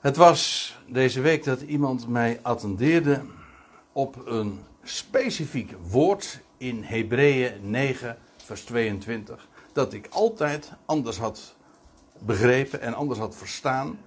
[0.00, 3.22] Het was deze week dat iemand mij attendeerde
[3.92, 9.48] op een specifiek woord in Hebreeën 9, vers 22.
[9.72, 11.54] Dat ik altijd anders had
[12.18, 13.98] begrepen en anders had verstaan.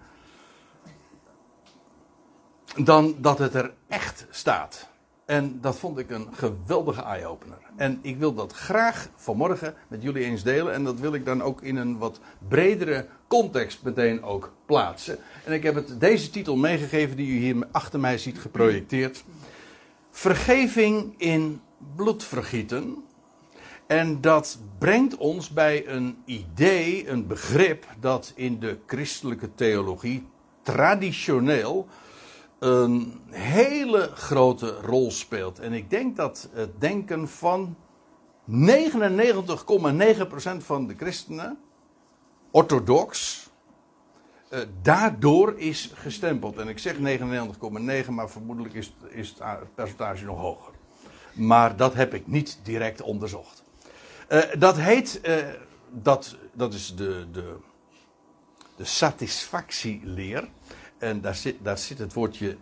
[2.75, 4.89] Dan dat het er echt staat.
[5.33, 7.57] En dat vond ik een geweldige eye-opener.
[7.75, 10.73] En ik wil dat graag vanmorgen met jullie eens delen.
[10.73, 15.17] En dat wil ik dan ook in een wat bredere context meteen ook plaatsen.
[15.45, 19.23] En ik heb het deze titel meegegeven die u hier achter mij ziet geprojecteerd.
[20.11, 21.61] Vergeving in
[21.95, 23.03] bloedvergieten.
[23.87, 30.27] En dat brengt ons bij een idee, een begrip dat in de christelijke theologie
[30.61, 31.87] traditioneel
[32.63, 35.59] een hele grote rol speelt.
[35.59, 37.75] En ik denk dat het denken van
[38.51, 38.55] 99,9%
[40.57, 41.57] van de christenen,
[42.51, 43.39] orthodox,
[44.49, 46.57] uh, daardoor is gestempeld.
[46.57, 50.73] En ik zeg 99,9, maar vermoedelijk is, is het percentage nog hoger.
[51.33, 53.63] Maar dat heb ik niet direct onderzocht.
[54.29, 55.35] Uh, dat heet, uh,
[55.89, 57.55] dat, dat is de, de,
[58.75, 60.49] de satisfactieleer.
[61.03, 62.57] En daar zit, daar zit het woordje,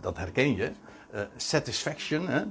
[0.00, 0.72] dat herken je,
[1.14, 2.28] uh, satisfaction.
[2.28, 2.42] Hè?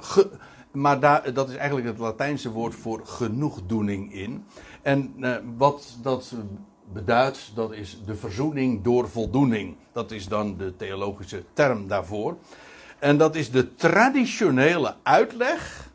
[0.00, 0.30] Ge,
[0.70, 4.44] maar daar, dat is eigenlijk het Latijnse woord voor genoegdoening in.
[4.82, 6.34] En uh, wat dat
[6.92, 9.76] beduidt, dat is de verzoening door voldoening.
[9.92, 12.36] Dat is dan de theologische term daarvoor.
[12.98, 15.90] En dat is de traditionele uitleg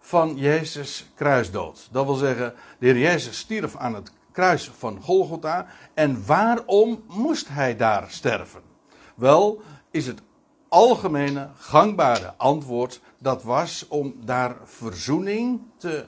[0.00, 1.88] van Jezus kruisdood.
[1.90, 5.66] Dat wil zeggen, de Heer Jezus stierf aan het kruis van Golgotha.
[5.94, 8.62] En waarom moest hij daar sterven?
[9.14, 10.22] Wel, is het
[10.68, 16.06] algemene, gangbare antwoord dat was om daar verzoening te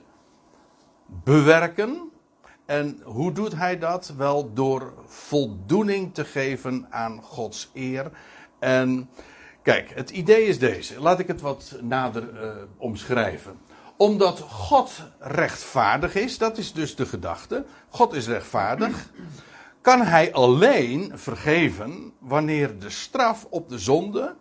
[1.07, 2.11] bewerken.
[2.67, 4.15] En hoe doet hij dat?
[4.17, 8.11] Wel door voldoening te geven aan Gods eer.
[8.59, 9.11] En
[9.63, 11.01] kijk, het idee is deze.
[11.01, 13.59] Laat ik het wat nader uh, omschrijven
[14.01, 17.65] omdat God rechtvaardig is, dat is dus de gedachte.
[17.89, 19.13] God is rechtvaardig.
[19.81, 24.37] Kan hij alleen vergeven wanneer de straf op de zonde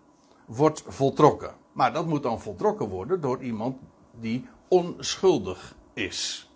[0.46, 1.56] wordt voltrokken.
[1.72, 3.78] Maar dat moet dan voltrokken worden door iemand
[4.20, 6.50] die onschuldig is.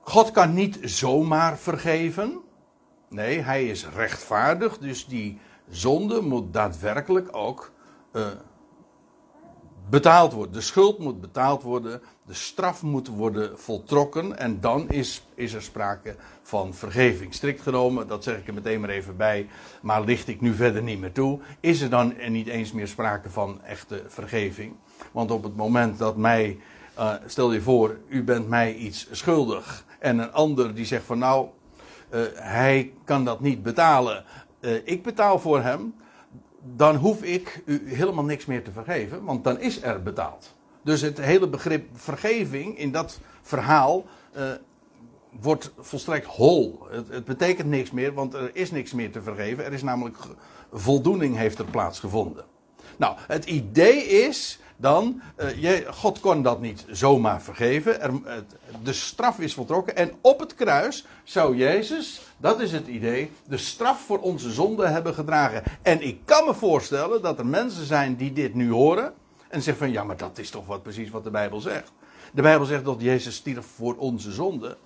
[0.00, 2.40] God kan niet zomaar vergeven.
[3.08, 7.72] Nee, hij is rechtvaardig, dus die zonde moet daadwerkelijk ook
[8.12, 8.26] uh,
[9.90, 10.52] betaald worden.
[10.52, 15.62] De schuld moet betaald worden, de straf moet worden voltrokken en dan is, is er
[15.62, 17.34] sprake van vergeving.
[17.34, 19.48] Strikt genomen, dat zeg ik er meteen maar even bij,
[19.82, 23.30] maar licht ik nu verder niet meer toe, is er dan niet eens meer sprake
[23.30, 24.74] van echte vergeving.
[25.12, 26.58] Want op het moment dat mij,
[26.98, 31.18] uh, stel je voor, u bent mij iets schuldig en een ander die zegt van
[31.18, 31.46] nou,
[32.10, 34.24] uh, hij kan dat niet betalen,
[34.60, 35.94] uh, ik betaal voor hem,
[36.62, 40.54] dan hoef ik u helemaal niks meer te vergeven, want dan is er betaald.
[40.82, 44.04] Dus het hele begrip vergeving in dat verhaal
[44.36, 44.42] uh,
[45.40, 46.86] wordt volstrekt hol.
[46.90, 49.64] Het, het, betekent niks meer, want er is niks meer te vergeven.
[49.64, 50.16] Er is namelijk
[50.72, 52.44] voldoening heeft er plaatsgevonden.
[52.96, 55.20] Nou, het idee is dan,
[55.56, 58.00] je, God kon dat niet zomaar vergeven.
[58.00, 58.12] Er,
[58.82, 59.96] de straf is voltrokken.
[59.96, 64.86] En op het kruis zou Jezus, dat is het idee, de straf voor onze zonde
[64.86, 65.62] hebben gedragen.
[65.82, 69.12] En ik kan me voorstellen dat er mensen zijn die dit nu horen.
[69.48, 71.92] En zeggen van, ja, maar dat is toch wat precies wat de Bijbel zegt.
[72.32, 74.76] De Bijbel zegt dat Jezus stierf voor onze zonde.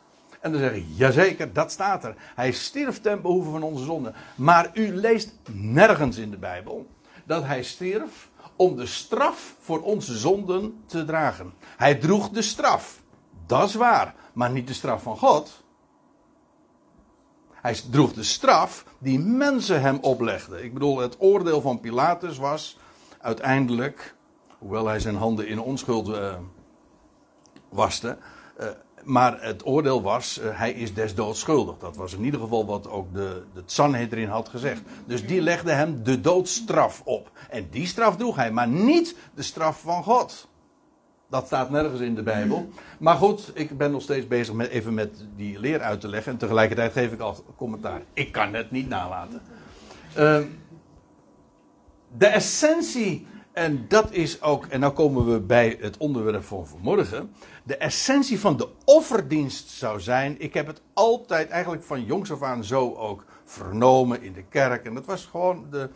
[0.41, 2.15] En dan zeg ik, jazeker, dat staat er.
[2.35, 4.13] Hij stierf ten behoeve van onze zonde.
[4.35, 6.87] Maar u leest nergens in de Bijbel
[7.25, 11.55] dat hij stierf om de straf voor onze zonden te dragen.
[11.77, 13.03] Hij droeg de straf.
[13.47, 15.63] Dat is waar, maar niet de straf van God.
[17.51, 20.65] Hij droeg de straf die mensen hem oplegden.
[20.65, 22.79] Ik bedoel, het oordeel van Pilatus was
[23.21, 24.15] uiteindelijk,
[24.59, 26.35] hoewel hij zijn handen in onschuld uh,
[29.05, 31.79] maar het oordeel was, uh, hij is des doods schuldig.
[31.79, 34.83] Dat was in ieder geval wat ook de, de Sanhedrin had gezegd.
[35.07, 37.31] Dus die legde hem de doodstraf op.
[37.51, 40.49] En die straf droeg hij, maar niet de straf van God.
[41.29, 42.69] Dat staat nergens in de Bijbel.
[42.99, 46.33] Maar goed, ik ben nog steeds bezig met even met die leer uit te leggen.
[46.33, 48.03] En tegelijkertijd geef ik al commentaar.
[48.13, 49.43] Ik kan het niet nalaten.
[50.19, 50.39] Uh,
[52.17, 57.35] de essentie, en dat is ook, en nou komen we bij het onderwerp van vanmorgen.
[57.67, 60.41] De essentie van de offerdienst zou zijn.
[60.41, 64.85] Ik heb het altijd eigenlijk van jongs af aan zo ook vernomen in de kerk.
[64.85, 65.91] En dat was gewoon de.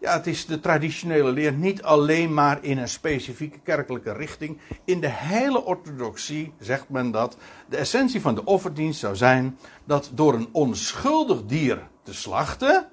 [0.00, 4.58] ja, het is de traditionele leer niet alleen maar in een specifieke kerkelijke richting.
[4.84, 7.36] In de hele orthodoxie zegt men dat
[7.68, 12.88] de essentie van de offerdienst zou zijn dat door een onschuldig dier te slachten,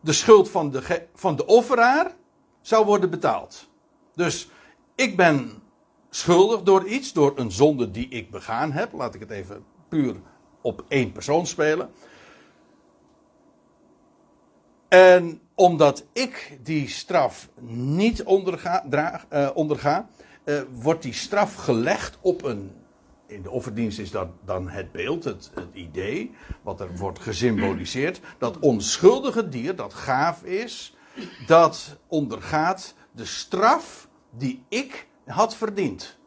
[0.00, 2.14] de schuld van de, van de offeraar
[2.60, 3.68] zou worden betaald.
[4.14, 4.50] Dus
[4.94, 5.62] ik ben
[6.10, 8.92] schuldig door iets, door een zonde die ik begaan heb.
[8.92, 10.16] Laat ik het even puur
[10.60, 11.90] op één persoon spelen.
[14.88, 20.08] En omdat ik die straf niet onderga, draag, uh, onderga
[20.44, 22.70] uh, wordt die straf gelegd op een.
[23.26, 28.20] In de offerdienst is dat dan het beeld, het, het idee, wat er wordt gesymboliseerd.
[28.38, 30.96] Dat onschuldige dier, dat gaaf is,
[31.46, 36.18] dat ondergaat de straf die ik had verdiend.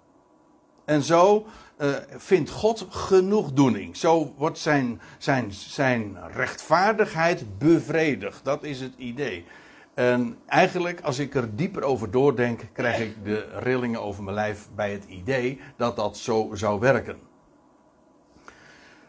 [0.85, 1.45] En zo
[1.77, 3.97] uh, vindt God genoegdoening.
[3.97, 8.43] Zo wordt zijn, zijn, zijn rechtvaardigheid bevredigd.
[8.43, 9.45] Dat is het idee.
[9.93, 14.67] En eigenlijk, als ik er dieper over doordenk, krijg ik de rillingen over mijn lijf
[14.75, 17.19] bij het idee dat dat zo zou werken.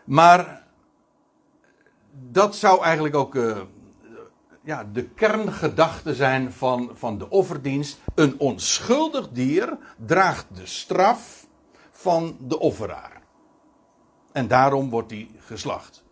[0.05, 0.63] Maar
[2.13, 3.59] dat zou eigenlijk ook uh,
[4.63, 8.01] ja, de kerngedachte zijn van, van de offerdienst.
[8.21, 11.47] Een onschuldig dier draagt de straf
[11.91, 13.23] van de offeraar.
[14.33, 16.03] En daarom wordt hij geslacht.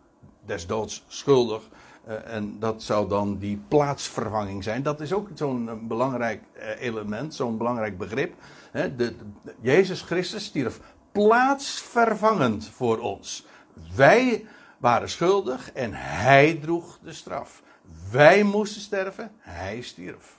[0.44, 1.62] Des doods schuldig.
[2.08, 4.82] Uh, en dat zou dan die plaatsvervanging zijn.
[4.82, 8.34] Dat is ook zo'n uh, belangrijk uh, element, zo'n belangrijk begrip.
[8.72, 9.14] De,
[9.60, 10.80] Jezus Christus stierf
[11.12, 13.46] plaatsvervangend voor ons.
[13.94, 14.46] Wij
[14.78, 17.62] waren schuldig en hij droeg de straf.
[18.10, 20.37] Wij moesten sterven, hij stierf.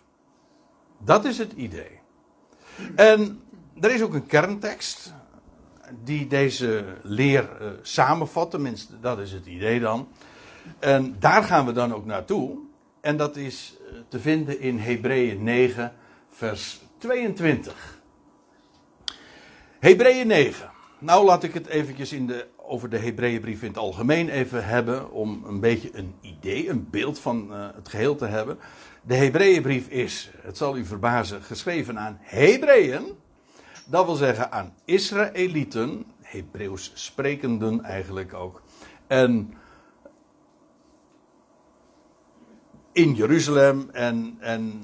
[0.99, 1.99] Dat is het idee.
[2.95, 3.41] En
[3.79, 5.13] er is ook een kerntekst
[6.03, 10.07] die deze leer uh, samenvat, tenminste dat is het idee dan.
[10.79, 12.57] En daar gaan we dan ook naartoe.
[13.01, 15.93] En dat is uh, te vinden in Hebreeën 9,
[16.29, 17.99] vers 22.
[19.79, 20.69] Hebreeën 9.
[20.99, 25.11] Nou laat ik het eventjes in de, over de Hebreeënbrief in het algemeen even hebben.
[25.11, 28.57] Om een beetje een idee, een beeld van uh, het geheel te hebben.
[29.01, 33.17] De Hebreeënbrief is, het zal u verbazen, geschreven aan Hebreeën.
[33.85, 38.61] Dat wil zeggen aan Israëlieten, Hebreeuws sprekenden eigenlijk ook.
[39.07, 39.53] En
[42.91, 44.83] in Jeruzalem en, en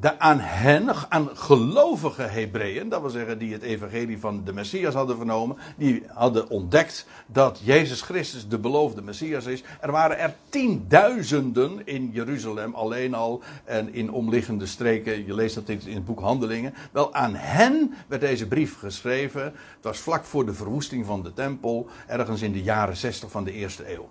[0.00, 4.94] de, aan hen, aan gelovige Hebreeën, dat wil zeggen die het evangelie van de Messias
[4.94, 9.62] hadden vernomen, die hadden ontdekt dat Jezus Christus de beloofde Messias is.
[9.80, 15.26] Er waren er tienduizenden in Jeruzalem alleen al en in omliggende streken.
[15.26, 16.74] Je leest dat in het boek Handelingen.
[16.92, 19.42] Wel, aan hen werd deze brief geschreven.
[19.42, 23.44] Het was vlak voor de verwoesting van de tempel, ergens in de jaren 60 van
[23.44, 24.08] de eerste eeuw.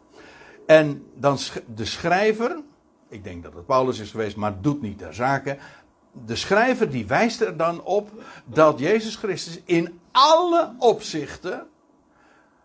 [0.66, 1.38] En dan
[1.75, 2.57] de schrijver,
[3.12, 5.58] ik denk dat het Paulus is geweest, maar doet niet ter zake.
[6.25, 8.10] De schrijver die wijst er dan op
[8.46, 11.68] dat Jezus Christus in alle opzichten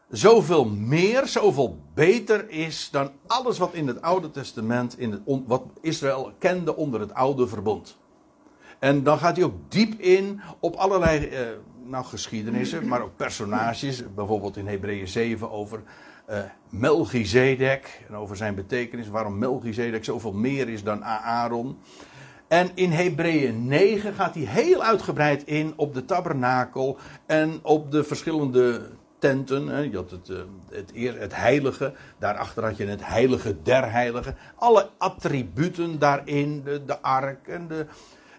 [0.09, 5.63] zoveel meer, zoveel beter is dan alles wat in het Oude Testament, in het, wat
[5.81, 7.97] Israël kende onder het Oude Verbond.
[8.79, 11.47] En dan gaat hij ook diep in op allerlei eh,
[11.85, 14.15] nou, geschiedenissen, maar ook personages.
[14.15, 15.83] Bijvoorbeeld in Hebreeën 7 over
[16.31, 16.39] uh,
[16.71, 21.79] Melchizedek en over zijn betekenis, waarom Melchizedek zoveel meer is dan Aaron.
[22.49, 28.05] En in Hebreeën 9 gaat hij heel uitgebreid in op de tabernakel en op de
[28.05, 29.91] verschillende tenten.
[29.91, 30.37] Je had het, eh,
[30.71, 34.37] het, het heilige, daarachter had je het heilige der heiligen.
[34.55, 37.87] Alle attributen daarin, de, de ark en de,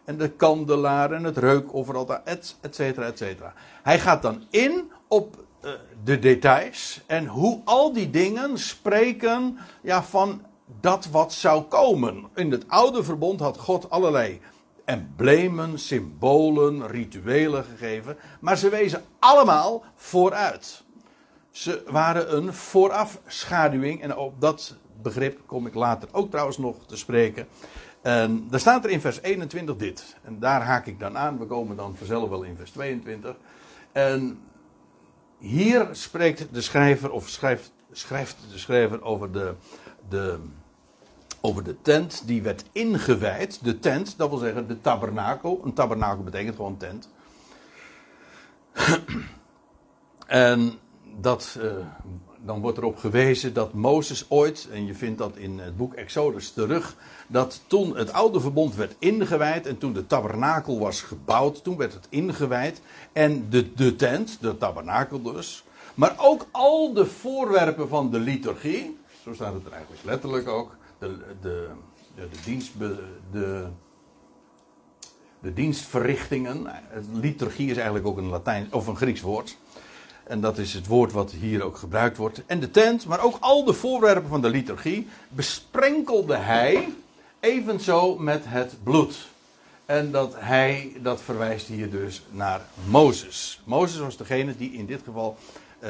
[0.05, 3.53] en de kandelaar en het reukofferaltaar, et, et cetera, et cetera.
[3.83, 5.45] Hij gaat dan in op
[6.03, 10.41] de details en hoe al die dingen spreken ja, van
[10.81, 12.27] dat wat zou komen.
[12.35, 14.41] In het oude verbond had God allerlei
[14.85, 20.83] emblemen, symbolen, rituelen gegeven, maar ze wezen allemaal vooruit.
[21.51, 26.97] Ze waren een voorafschaduwing en op dat begrip kom ik later ook trouwens nog te
[26.97, 27.47] spreken.
[28.01, 30.15] En daar staat er in vers 21 dit.
[30.23, 31.39] En daar haak ik dan aan.
[31.39, 33.35] We komen dan vanzelf wel in vers 22.
[33.91, 34.39] En
[35.37, 39.53] hier spreekt de schrijver, of schrijft, schrijft de schrijver over de,
[40.09, 40.39] de,
[41.41, 43.63] over de tent die werd ingewijd.
[43.63, 45.61] De tent, dat wil zeggen de tabernakel.
[45.63, 47.09] Een tabernakel betekent gewoon tent.
[50.27, 50.79] en
[51.17, 51.71] dat, uh,
[52.47, 56.51] dan wordt erop gewezen dat Mozes ooit, en je vindt dat in het boek Exodus
[56.51, 56.95] terug,
[57.27, 61.93] dat toen het oude verbond werd ingewijd en toen de tabernakel was gebouwd, toen werd
[61.93, 62.81] het ingewijd.
[63.13, 65.63] En de, de tent, de tabernakel dus,
[65.95, 70.75] maar ook al de voorwerpen van de liturgie, zo staat het er eigenlijk letterlijk ook,
[70.99, 71.67] de, de,
[72.15, 72.71] de, dienst,
[73.31, 73.67] de,
[75.39, 76.67] de dienstverrichtingen.
[77.13, 79.57] Liturgie is eigenlijk ook een Latijn of een Grieks woord.
[80.27, 82.45] En dat is het woord wat hier ook gebruikt wordt.
[82.45, 86.93] En de tent, maar ook al de voorwerpen van de liturgie, besprenkelde hij
[87.39, 89.27] evenzo met het bloed.
[89.85, 93.61] En dat hij, dat verwijst hier dus naar Mozes.
[93.65, 95.37] Mozes was degene die in dit geval
[95.83, 95.89] uh,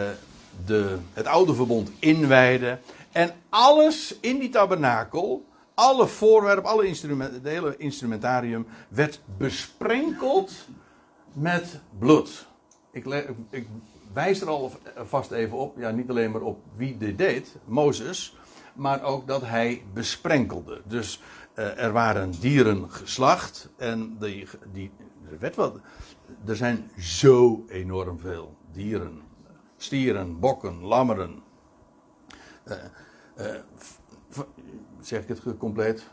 [0.65, 2.79] de, het oude verbond inwijde.
[3.11, 10.51] En alles in die tabernakel, alle voorwerpen, alle instrumenten, het hele instrumentarium werd besprenkeld
[11.33, 12.45] met bloed.
[12.91, 13.05] Ik,
[13.49, 13.67] ik
[14.13, 18.37] wijs er al vast even op, ja, niet alleen maar op wie dit deed, Mozes,
[18.73, 20.81] maar ook dat hij besprenkelde.
[20.85, 21.21] Dus
[21.55, 24.91] uh, er waren dieren geslacht en die, die,
[25.31, 25.79] er, werd wat,
[26.45, 29.21] er zijn zo enorm veel dieren.
[29.77, 31.43] Stieren, bokken, lammeren.
[32.65, 32.75] Uh,
[33.37, 34.45] uh,
[35.01, 36.03] zeg ik het compleet?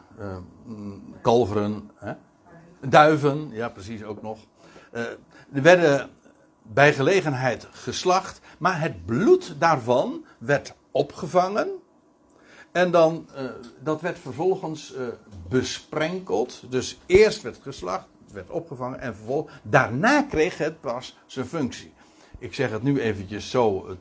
[1.23, 2.13] kalveren, hè?
[2.89, 4.39] duiven, ja precies ook nog.
[4.91, 6.11] er werden
[6.73, 11.69] bij gelegenheid geslacht, maar het bloed daarvan werd opgevangen.
[12.73, 13.45] En dan, uh,
[13.83, 15.07] dat werd vervolgens uh,
[15.49, 16.63] besprenkeld.
[16.69, 21.93] Dus eerst werd geslacht, werd opgevangen en vervolgens, daarna kreeg het pas zijn functie.
[22.39, 23.97] Ik zeg het nu eventjes zo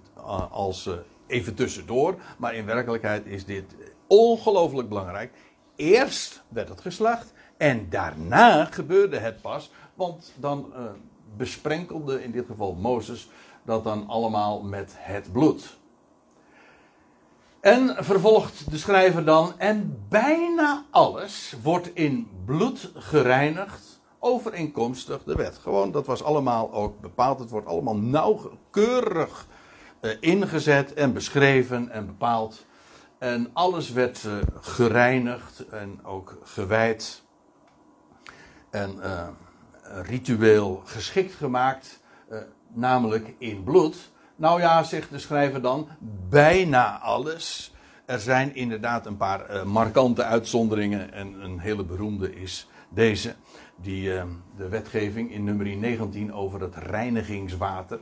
[0.52, 0.90] als
[1.28, 3.76] even tussendoor, maar in werkelijkheid is dit
[4.08, 5.34] ongelooflijk belangrijk.
[5.76, 10.74] Eerst werd het geslacht en daarna gebeurde het pas, want dan
[11.38, 13.30] besprenkelde in dit geval Mozes
[13.64, 15.78] dat dan allemaal met het bloed.
[17.60, 25.58] En vervolgt de schrijver dan, en bijna alles wordt in bloed gereinigd, overeenkomstig de wet.
[25.58, 27.40] Gewoon, dat was allemaal ook bepaald.
[27.40, 29.48] Het wordt allemaal nauwkeurig
[30.02, 32.66] uh, ingezet en beschreven en bepaald.
[33.18, 37.24] En alles werd uh, gereinigd en ook gewijd.
[38.70, 39.28] En uh,
[39.84, 42.00] ritueel geschikt gemaakt,
[42.32, 42.38] uh,
[42.74, 44.12] namelijk in bloed.
[44.36, 45.88] Nou ja, zegt de schrijver dan,
[46.30, 47.74] bijna alles.
[48.06, 53.36] Er zijn inderdaad een paar uh, markante uitzonderingen en een hele beroemde is deze.
[53.76, 54.24] Die, uh,
[54.58, 58.00] de wetgeving in nummer 19 over het reinigingswater.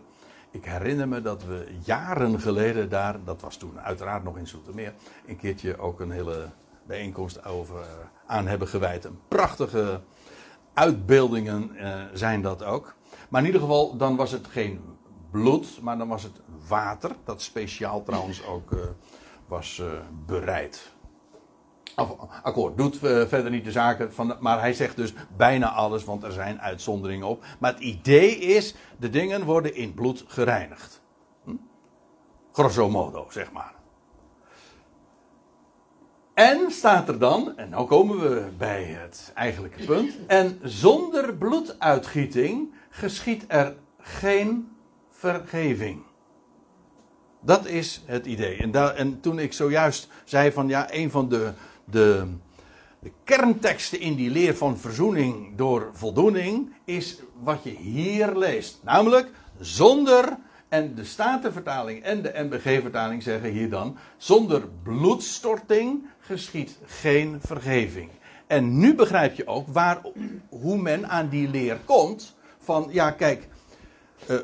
[0.51, 4.93] Ik herinner me dat we jaren geleden daar, dat was toen uiteraard nog in Zoetermeer,
[5.25, 6.49] een keertje ook een hele
[6.87, 7.85] bijeenkomst over
[8.25, 9.05] aan hebben gewijd.
[9.05, 10.01] Een prachtige
[10.73, 12.95] uitbeeldingen uh, zijn dat ook.
[13.29, 14.81] Maar in ieder geval, dan was het geen
[15.31, 17.11] bloed, maar dan was het water.
[17.23, 18.79] Dat speciaal trouwens ook uh,
[19.47, 19.87] was uh,
[20.25, 20.91] bereid.
[22.43, 24.35] akkoord, doet verder niet de zaken van.
[24.39, 27.45] Maar hij zegt dus bijna alles, want er zijn uitzonderingen op.
[27.59, 31.01] Maar het idee is: de dingen worden in bloed gereinigd.
[31.43, 31.55] Hm?
[32.51, 33.80] Grosso modo, zeg maar.
[36.33, 40.13] En staat er dan, en nu komen we bij het eigenlijke punt.
[40.27, 44.71] En zonder bloeduitgieting geschiet er geen
[45.09, 46.01] vergeving.
[47.39, 48.57] Dat is het idee.
[48.57, 51.51] En, en toen ik zojuist zei van ja, een van de,
[51.85, 52.25] de,
[52.99, 58.79] de kernteksten in die leer van verzoening door voldoening is wat je hier leest.
[58.83, 60.37] Namelijk zonder
[60.71, 68.09] en de Statenvertaling en de MBG-vertaling zeggen hier dan: zonder bloedstorting geschiet geen vergeving.
[68.47, 70.01] En nu begrijp je ook waar,
[70.49, 72.35] hoe men aan die leer komt.
[72.59, 73.47] Van ja, kijk,
[74.29, 74.37] uh,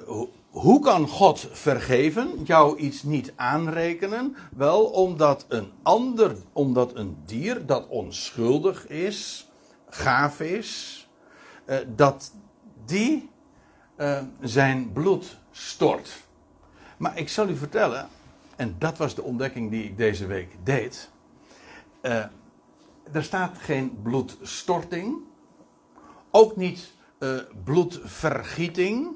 [0.49, 4.35] hoe kan God vergeven, jou iets niet aanrekenen?
[4.55, 9.47] Wel, omdat een ander, omdat een dier dat onschuldig is,
[9.89, 11.07] gaaf is,
[11.65, 12.31] uh, dat
[12.85, 13.29] die
[13.97, 16.25] uh, zijn bloed stort.
[16.97, 18.07] Maar ik zal u vertellen,
[18.55, 21.09] en dat was de ontdekking die ik deze week deed.
[22.07, 22.23] Uh,
[23.11, 25.17] er staat geen bloedstorting,
[26.31, 29.07] ook niet uh, bloedvergieting,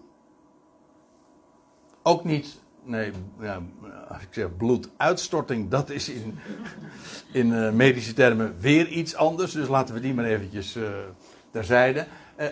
[2.03, 3.61] ook niet, nee, ja,
[4.09, 6.39] als ik zeg bloeduitstorting, dat is in,
[7.31, 10.77] in uh, medische termen weer iets anders, dus laten we die maar eventjes
[11.51, 12.07] terzijde.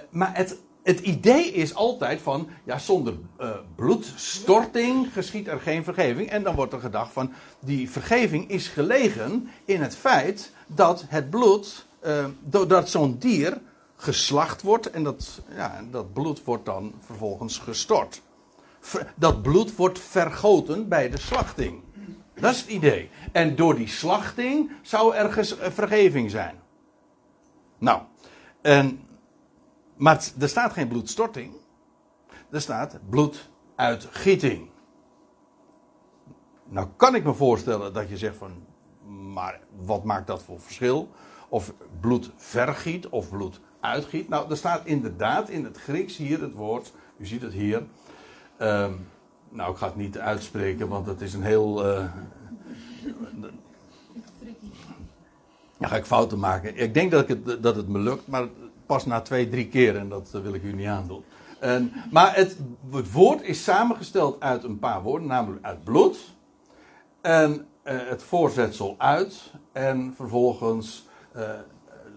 [0.10, 6.30] maar het het idee is altijd van, ja, zonder uh, bloedstorting geschiet er geen vergeving.
[6.30, 11.30] En dan wordt er gedacht van, die vergeving is gelegen in het feit dat het
[11.30, 13.62] bloed, uh, doordat zo'n dier
[13.96, 18.22] geslacht wordt en dat, ja, dat bloed wordt dan vervolgens gestort.
[19.16, 21.82] dat bloed wordt vergoten bij de slachting.
[22.34, 23.10] Dat is het idee.
[23.32, 26.56] En door die slachting zou er eh, vergeving zijn.
[27.78, 28.02] Nou,
[28.62, 29.00] en
[30.00, 31.54] maar er staat geen bloedstorting.
[32.50, 34.70] Er staat bloeduitgieting.
[36.66, 38.52] Nou kan ik me voorstellen dat je zegt van,
[39.34, 41.10] maar wat maakt dat voor verschil?
[41.50, 44.30] of bloed vergiet of bloed uitgiet.
[44.30, 47.84] Nou, er staat inderdaad in het Grieks hier het woord, u ziet het hier.
[48.58, 48.94] Ehm,
[49.50, 51.86] nou, ik ga het niet uitspreken, want het is een heel.
[51.86, 52.06] Uh,
[55.78, 56.78] ja, ga ik fouten maken.
[56.78, 58.48] Ik denk dat, ik het, dat het me lukt, maar
[58.90, 61.24] pas na twee, drie keer en dat wil ik u niet aandoen.
[61.60, 62.58] En, maar het,
[63.12, 66.18] woord is samengesteld uit een paar woorden, namelijk uit bloed.
[67.22, 69.54] En uh, het voorzetsel uit.
[69.72, 71.50] En vervolgens uh,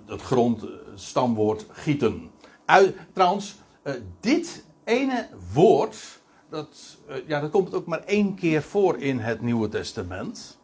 [0.06, 0.64] het grond,
[0.94, 2.30] stamwoord gieten.
[2.64, 8.98] Uit, trouwens, uh, dit ene woord, dat, ja, dat komt ook maar één keer voor
[8.98, 10.58] in het Nieuwe Testament.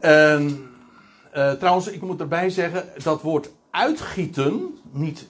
[0.00, 0.70] En
[1.32, 5.26] trouwens, ik moet erbij zeggen, dat woord uitgieten, niet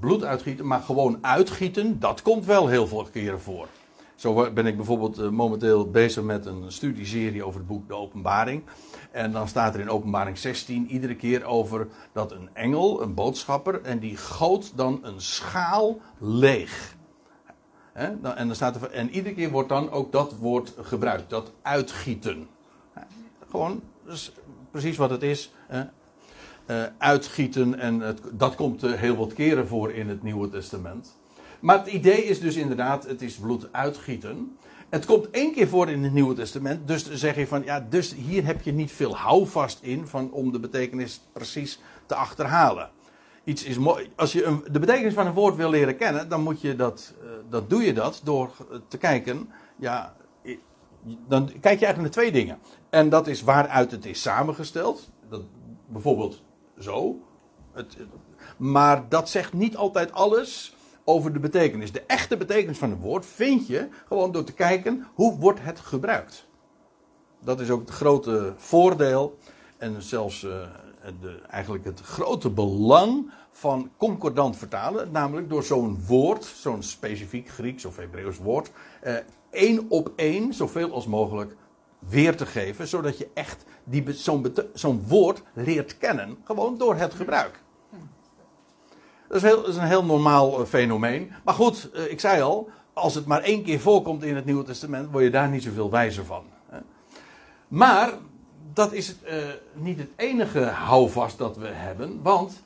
[0.00, 3.68] bloed uitgieten, maar gewoon uitgieten, dat komt wel heel veel keren voor.
[4.14, 8.62] Zo ben ik bijvoorbeeld uh, momenteel bezig met een studieserie over het boek De Openbaring.
[9.10, 13.82] En dan staat er in Openbaring 16 iedere keer over dat een engel, een boodschapper,
[13.82, 16.96] en die goot dan een schaal leeg.
[17.92, 22.48] En, dan staat er, en iedere keer wordt dan ook dat woord gebruikt, dat uitgieten.
[23.50, 24.32] Gewoon, dus
[24.70, 25.52] precies wat het is.
[26.66, 27.78] Uh, uitgieten.
[27.78, 31.16] En dat komt heel wat keren voor in het Nieuwe Testament.
[31.60, 34.56] Maar het idee is dus inderdaad, het is bloed uitgieten.
[34.88, 36.88] Het komt één keer voor in het Nieuwe Testament.
[36.88, 40.52] Dus zeg je van, ja, dus hier heb je niet veel houvast in van, om
[40.52, 42.90] de betekenis precies te achterhalen.
[43.44, 44.10] Iets is mooi.
[44.16, 47.14] Als je een, de betekenis van een woord wil leren kennen, dan moet je dat,
[47.22, 48.50] uh, dat doe je dat door
[48.88, 50.14] te kijken, ja,
[51.28, 52.58] dan kijk je eigenlijk naar twee dingen.
[52.90, 55.10] En dat is waaruit het is samengesteld.
[55.28, 55.42] Dat,
[55.86, 56.42] bijvoorbeeld
[56.82, 57.16] zo.
[57.72, 57.96] Het,
[58.56, 61.92] maar dat zegt niet altijd alles over de betekenis.
[61.92, 65.80] De echte betekenis van een woord vind je gewoon door te kijken hoe wordt het
[65.80, 66.48] gebruikt.
[67.40, 69.38] Dat is ook het grote voordeel
[69.76, 70.50] en zelfs uh,
[71.20, 75.10] de, eigenlijk het grote belang van concordant vertalen.
[75.10, 78.70] Namelijk door zo'n woord, zo'n specifiek Grieks of Hebreeuws woord,
[79.04, 79.14] uh,
[79.50, 81.56] één op één, zoveel als mogelijk
[82.08, 83.64] weer te geven, zodat je echt
[84.74, 87.60] zo'n woord leert kennen, gewoon door het gebruik.
[89.28, 91.32] Dat is, heel, is een heel normaal uh, fenomeen.
[91.44, 94.64] Maar goed, uh, ik zei al, als het maar één keer voorkomt in het Nieuwe
[94.64, 96.44] Testament, word je daar niet zoveel wijzer van.
[96.68, 96.78] Hè.
[97.68, 98.12] Maar
[98.72, 99.32] dat is uh,
[99.74, 102.62] niet het enige houvast dat we hebben, want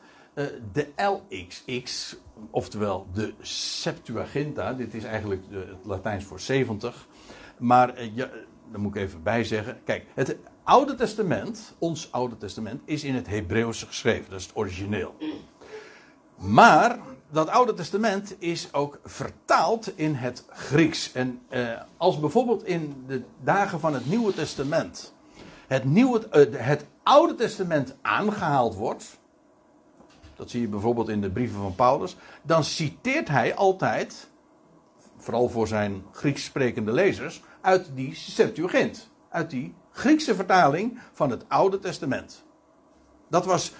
[0.73, 2.17] de LXX,
[2.51, 7.07] oftewel de Septuaginta, dit is eigenlijk het Latijns voor 70,
[7.59, 7.95] maar
[8.75, 9.81] daar moet ik even bij zeggen.
[9.85, 14.31] Kijk, het Oude Testament, ons Oude Testament, is in het Hebreeuws geschreven.
[14.31, 15.15] Dat is het origineel.
[16.37, 16.99] Maar
[17.31, 21.13] dat Oude Testament is ook vertaald in het Grieks.
[21.13, 25.15] En eh, als bijvoorbeeld in de dagen van het Nieuwe Testament
[25.67, 29.19] het, Nieuwe, eh, het Oude Testament aangehaald wordt.
[30.37, 32.17] Dat zie je bijvoorbeeld in de brieven van Paulus.
[32.43, 34.29] Dan citeert hij altijd,
[35.17, 39.11] vooral voor zijn Grieks sprekende lezers, uit die Septuagint.
[39.29, 42.45] Uit die Griekse vertaling van het Oude Testament.
[43.29, 43.73] Dat was,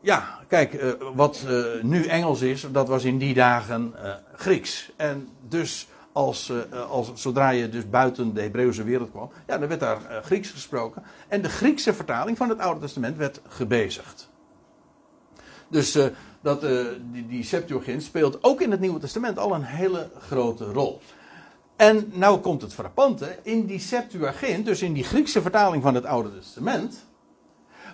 [0.00, 4.92] ja, kijk, uh, wat uh, nu Engels is, dat was in die dagen uh, Grieks.
[4.96, 6.52] En dus als,
[6.88, 11.02] als, zodra je dus buiten de Hebreeuwse wereld kwam, ja, dan werd daar Grieks gesproken.
[11.28, 14.30] En de Griekse vertaling van het Oude Testament werd gebezigd.
[15.68, 15.98] Dus
[16.40, 16.60] dat,
[17.12, 21.00] die, die Septuagint speelt ook in het Nieuwe Testament al een hele grote rol.
[21.82, 26.04] En nou komt het frappante, in die Septuagint, dus in die Griekse vertaling van het
[26.04, 27.06] Oude Testament,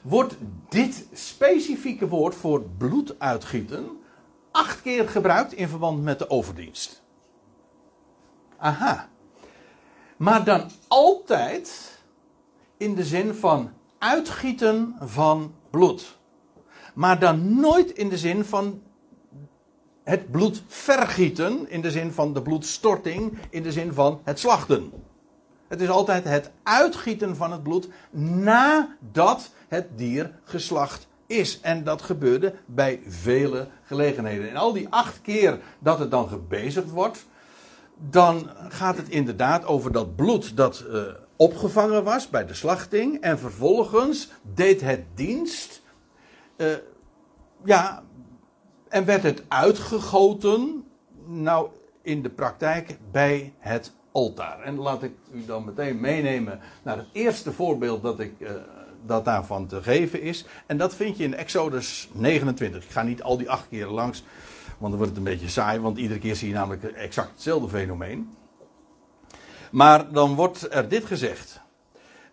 [0.02, 0.36] wordt
[0.68, 3.88] dit specifieke woord voor bloed uitgieten
[4.50, 7.02] acht keer gebruikt in verband met de overdienst.
[8.56, 9.08] Aha.
[10.16, 11.98] Maar dan altijd
[12.76, 16.18] in de zin van uitgieten van bloed.
[16.94, 18.82] Maar dan nooit in de zin van
[20.08, 24.92] het bloed vergieten, in de zin van de bloedstorting, in de zin van het slachten.
[25.66, 31.60] Het is altijd het uitgieten van het bloed nadat het dier geslacht is.
[31.60, 34.50] En dat gebeurde bij vele gelegenheden.
[34.50, 37.26] En al die acht keer dat het dan gebezigd wordt,
[38.10, 41.02] dan gaat het inderdaad over dat bloed dat uh,
[41.36, 43.20] opgevangen was bij de slachting.
[43.20, 45.82] En vervolgens deed het dienst.
[46.56, 46.66] Uh,
[47.64, 48.02] ja,
[48.88, 50.84] en werd het uitgegoten,
[51.26, 51.68] nou
[52.02, 54.60] in de praktijk, bij het altaar.
[54.60, 58.50] En laat ik u dan meteen meenemen naar het eerste voorbeeld dat, ik, uh,
[59.06, 60.44] dat daarvan te geven is.
[60.66, 62.84] En dat vind je in Exodus 29.
[62.84, 64.24] Ik ga niet al die acht keer langs,
[64.78, 67.68] want dan wordt het een beetje saai, want iedere keer zie je namelijk exact hetzelfde
[67.68, 68.36] fenomeen.
[69.70, 71.60] Maar dan wordt er dit gezegd.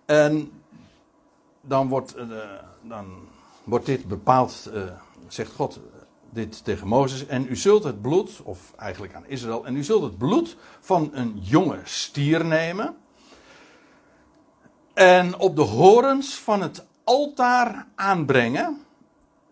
[0.06, 0.52] En
[1.62, 2.24] dan wordt, uh,
[2.82, 3.06] dan
[3.64, 4.84] wordt dit bepaald, uh,
[5.28, 5.80] zegt God
[6.36, 7.26] dit tegen Mozes.
[7.26, 11.10] En u zult het bloed, of eigenlijk aan Israël, en u zult het bloed van
[11.14, 12.96] een jonge stier nemen.
[14.94, 18.82] En op de horens van het altaar aanbrengen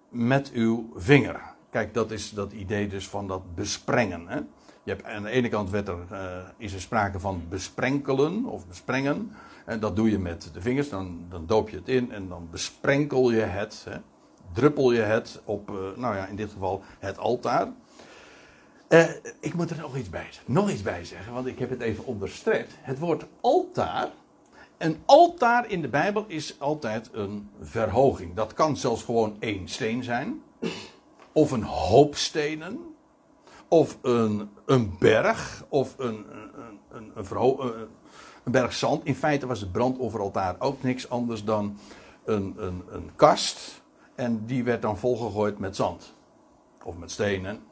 [0.10, 1.42] met uw vinger.
[1.70, 4.28] Kijk, dat is dat idee dus van dat besprengen.
[4.28, 4.36] Hè?
[4.84, 6.20] Je hebt, aan de ene kant werd er, uh,
[6.58, 9.32] is er sprake van besprenkelen of besprengen.
[9.66, 12.48] En dat doe je met de vingers, dan, dan doop je het in en dan
[12.52, 13.86] besprenkel je het.
[13.90, 13.98] Hè?
[14.54, 17.68] Druppel je het op, uh, nou ja, in dit geval het altaar.
[18.90, 20.30] Uh, ik moet er nog iets bij.
[20.46, 22.74] Nog iets bij zeggen, want ik heb het even onderstreept.
[22.82, 24.10] Het woord altaar.
[24.78, 28.36] Een altaar in de Bijbel is altijd een verhoging.
[28.36, 30.42] Dat kan zelfs gewoon één steen zijn.
[31.32, 32.94] Of een hoop stenen
[33.68, 36.50] of een, een berg, of een, een,
[36.92, 37.88] een, een,
[38.44, 39.06] een berg zand.
[39.06, 41.78] In feite was het brandofferaltaar ook niks anders dan
[42.26, 43.83] een, een, een kast.
[44.16, 46.14] En die werd dan volgegooid met zand.
[46.84, 47.64] Of met stenen.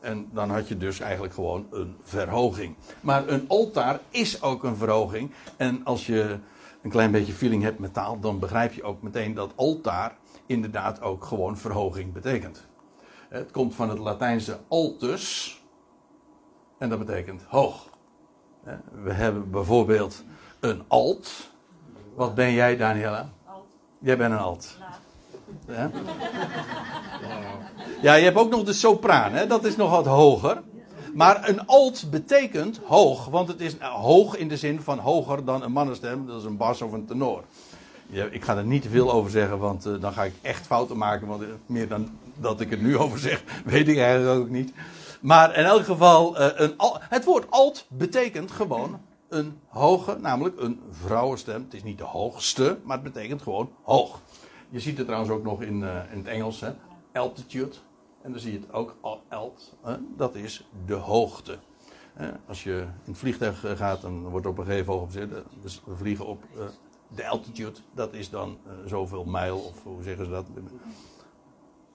[0.00, 2.74] En dan had je dus eigenlijk gewoon een verhoging.
[3.00, 5.32] Maar een altaar is ook een verhoging.
[5.56, 6.38] En als je
[6.82, 10.16] een klein beetje feeling hebt met taal, dan begrijp je ook meteen dat altaar
[10.46, 12.66] inderdaad ook gewoon verhoging betekent.
[13.28, 15.56] Het komt van het Latijnse altus.
[16.78, 17.88] En dat betekent hoog.
[18.92, 20.24] We hebben bijvoorbeeld
[20.60, 21.50] een alt.
[22.14, 23.32] Wat ben jij, Daniela?
[23.44, 23.66] Alt.
[23.98, 24.78] Jij bent een alt.
[28.02, 28.14] Ja?
[28.14, 29.46] je hebt ook nog de sopraan, hè?
[29.46, 30.62] dat is nog wat hoger.
[31.14, 35.62] Maar een alt betekent hoog, want het is hoog in de zin van hoger dan
[35.62, 37.44] een mannenstem, dat is een bas of een tenor.
[38.06, 40.66] Ja, ik ga er niet te veel over zeggen, want uh, dan ga ik echt
[40.66, 41.26] fouten maken.
[41.26, 44.72] Want meer dan dat ik het nu over zeg, weet ik eigenlijk ook niet.
[45.20, 46.74] Maar in elk geval, een,
[47.08, 51.62] het woord alt betekent gewoon een hoge, namelijk een vrouwenstem.
[51.62, 54.20] Het is niet de hoogste, maar het betekent gewoon hoog.
[54.72, 56.72] Je ziet het trouwens ook nog in, uh, in het Engels, hè?
[57.12, 57.74] altitude.
[58.22, 58.96] En dan zie je het ook
[59.28, 59.96] alt, hè?
[60.16, 61.58] dat is de hoogte.
[62.46, 65.30] Als je in het vliegtuig gaat, dan wordt op een gegeven moment gezet.
[65.62, 66.44] Dus we vliegen op
[67.08, 70.46] de altitude, dat is dan zoveel mijl, of hoe zeggen ze dat?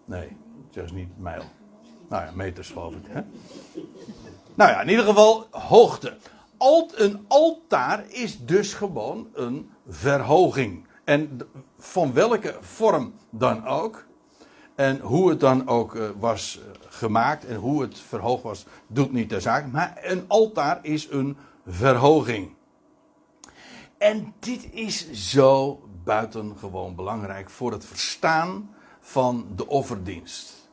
[0.06, 0.38] Nee,
[0.70, 1.44] zeggen ze niet mijl.
[2.10, 3.06] Nou ja, meters geloof ik.
[3.08, 3.22] Hè?
[4.56, 6.18] Nou ja, in ieder geval hoogte.
[6.58, 10.87] Alt, een altaar is dus gewoon een verhoging.
[11.08, 11.40] En
[11.78, 14.06] van welke vorm dan ook.
[14.76, 19.12] En hoe het dan ook uh, was uh, gemaakt en hoe het verhoogd was, doet
[19.12, 19.72] niet de zaak.
[19.72, 22.56] Maar een altaar is een verhoging.
[23.98, 30.70] En dit is zo buitengewoon belangrijk voor het verstaan van de offerdienst.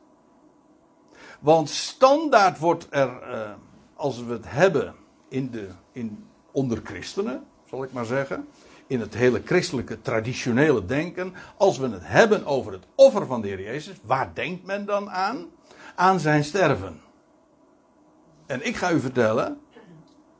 [1.39, 3.51] Want standaard wordt er, eh,
[3.93, 4.95] als we het hebben
[5.27, 8.47] in de, in, onder christenen, zal ik maar zeggen,
[8.87, 13.47] in het hele christelijke traditionele denken, als we het hebben over het offer van de
[13.47, 15.45] Heer Jezus, waar denkt men dan aan?
[15.95, 17.01] Aan zijn sterven.
[18.45, 19.59] En ik ga u vertellen,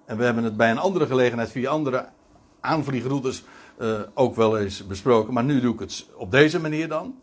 [0.05, 2.09] en we hebben het bij een andere gelegenheid via andere
[2.59, 3.43] aanvliegroutes
[3.79, 7.21] uh, ook wel eens besproken, maar nu doe ik het op deze manier dan.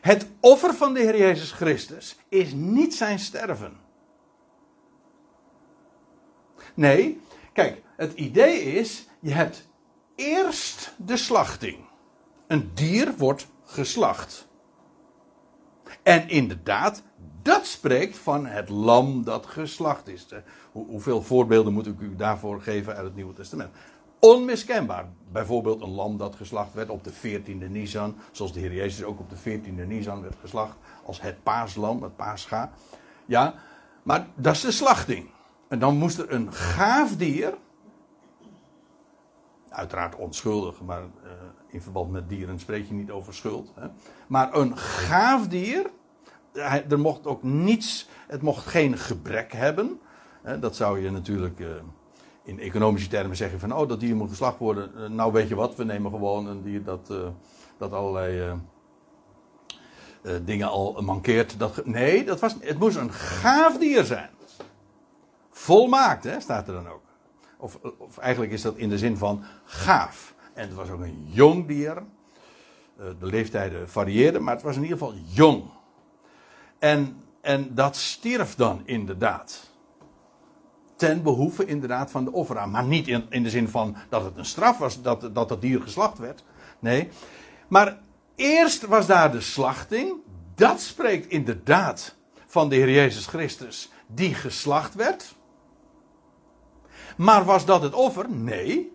[0.00, 3.76] Het offer van de Heer Jezus Christus is niet zijn sterven.
[6.74, 7.20] Nee,
[7.52, 9.67] kijk, het idee is, je hebt
[10.18, 11.76] eerst de slachting.
[12.46, 14.48] Een dier wordt geslacht.
[16.02, 17.02] En inderdaad,
[17.42, 20.26] dat spreekt van het lam dat geslacht is.
[20.72, 23.70] hoeveel voorbeelden moet ik u daarvoor geven uit het Nieuwe Testament?
[24.18, 25.06] Onmiskenbaar.
[25.32, 28.16] Bijvoorbeeld een lam dat geslacht werd op de 14e Nisan.
[28.32, 30.76] Zoals de Heer Jezus ook op de 14e Nisan werd geslacht.
[31.04, 32.70] Als het paaslam, het paascha.
[33.26, 33.54] Ja,
[34.02, 35.30] maar dat is de slachting.
[35.68, 37.54] En dan moest er een gaaf dier.
[39.70, 41.30] Uiteraard onschuldig, maar uh,
[41.68, 43.72] in verband met dieren spreek je niet over schuld.
[43.74, 43.86] Hè.
[44.26, 45.90] Maar een gaaf dier.
[46.88, 48.08] Er mocht ook niets.
[48.26, 50.00] Het mocht geen gebrek hebben.
[50.60, 51.58] Dat zou je natuurlijk.
[51.58, 51.68] Uh,
[52.42, 54.90] in economische termen zeggen van, oh, dat dier moet geslacht worden.
[54.96, 57.12] Eh, nou, weet je wat, we nemen gewoon een dier dat,
[57.78, 58.54] dat allerlei
[60.44, 61.58] dingen al mankeert.
[61.58, 64.30] Dat, nee, dat was, het moest een gaaf dier zijn.
[65.50, 67.07] Volmaakt, hè, staat er dan ook.
[67.58, 70.34] Of, of eigenlijk is dat in de zin van gaaf.
[70.54, 72.02] En het was ook een jong dier.
[72.96, 75.62] de leeftijden varieerden, maar het was in ieder geval jong.
[76.78, 79.68] En, en dat stierf dan inderdaad
[80.98, 82.68] ten behoeve inderdaad van de offeraar.
[82.68, 85.80] Maar niet in, in de zin van dat het een straf was dat, dat dier
[85.80, 86.44] geslacht werd.
[86.78, 87.08] Nee.
[87.68, 87.98] Maar
[88.34, 90.14] eerst was daar de slachting.
[90.54, 92.14] Dat spreekt inderdaad
[92.46, 95.36] van de Heer Jezus Christus die geslacht werd.
[97.18, 98.30] Maar was dat het offer?
[98.30, 98.92] Nee,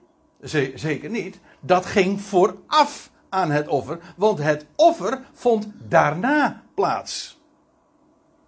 [0.75, 1.39] zeker niet.
[1.59, 7.41] Dat ging vooraf aan het offer, want het offer vond daarna plaats.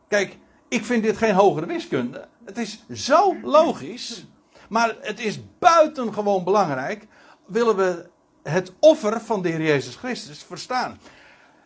[0.07, 2.27] Kijk, ik vind dit geen hogere wiskunde.
[2.45, 4.25] Het is zo logisch,
[4.69, 7.07] maar het is buitengewoon belangrijk.
[7.45, 8.09] Willen we
[8.43, 10.99] het offer van de Heer Jezus Christus verstaan?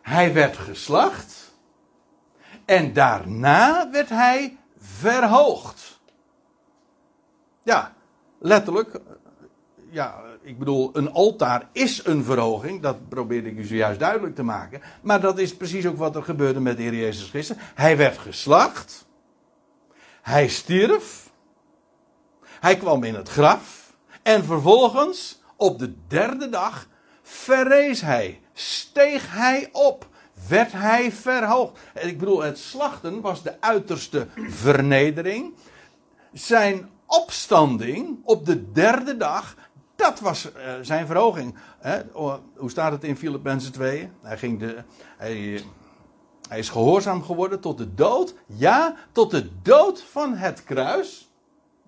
[0.02, 1.54] Hij werd geslacht
[2.64, 6.00] en daarna werd hij verhoogd.
[7.62, 7.94] Ja,
[8.40, 9.00] letterlijk.
[9.90, 12.82] Ja, ik bedoel, een altaar is een verhoging.
[12.82, 14.80] Dat probeerde ik u zojuist duidelijk te maken.
[15.02, 17.56] Maar dat is precies ook wat er gebeurde met de Heer Jezus Christus.
[17.74, 19.06] Hij werd geslacht.
[20.22, 21.30] Hij stierf.
[22.42, 23.92] Hij kwam in het graf.
[24.22, 26.88] En vervolgens, op de derde dag,
[27.22, 28.40] verrees hij.
[28.52, 30.08] Steeg hij op.
[30.48, 31.78] Werd hij verhoogd.
[31.94, 35.54] Ik bedoel, het slachten was de uiterste vernedering.
[36.32, 39.56] Zijn opstanding op de derde dag,
[39.96, 41.54] dat was uh, zijn verhoging.
[41.78, 42.02] Hè?
[42.56, 44.10] Hoe staat het in Filippenzen 2?
[44.22, 44.82] Hij, ging de,
[45.16, 45.62] hij,
[46.48, 48.34] hij is gehoorzaam geworden tot de dood.
[48.46, 51.30] Ja, tot de dood van het kruis.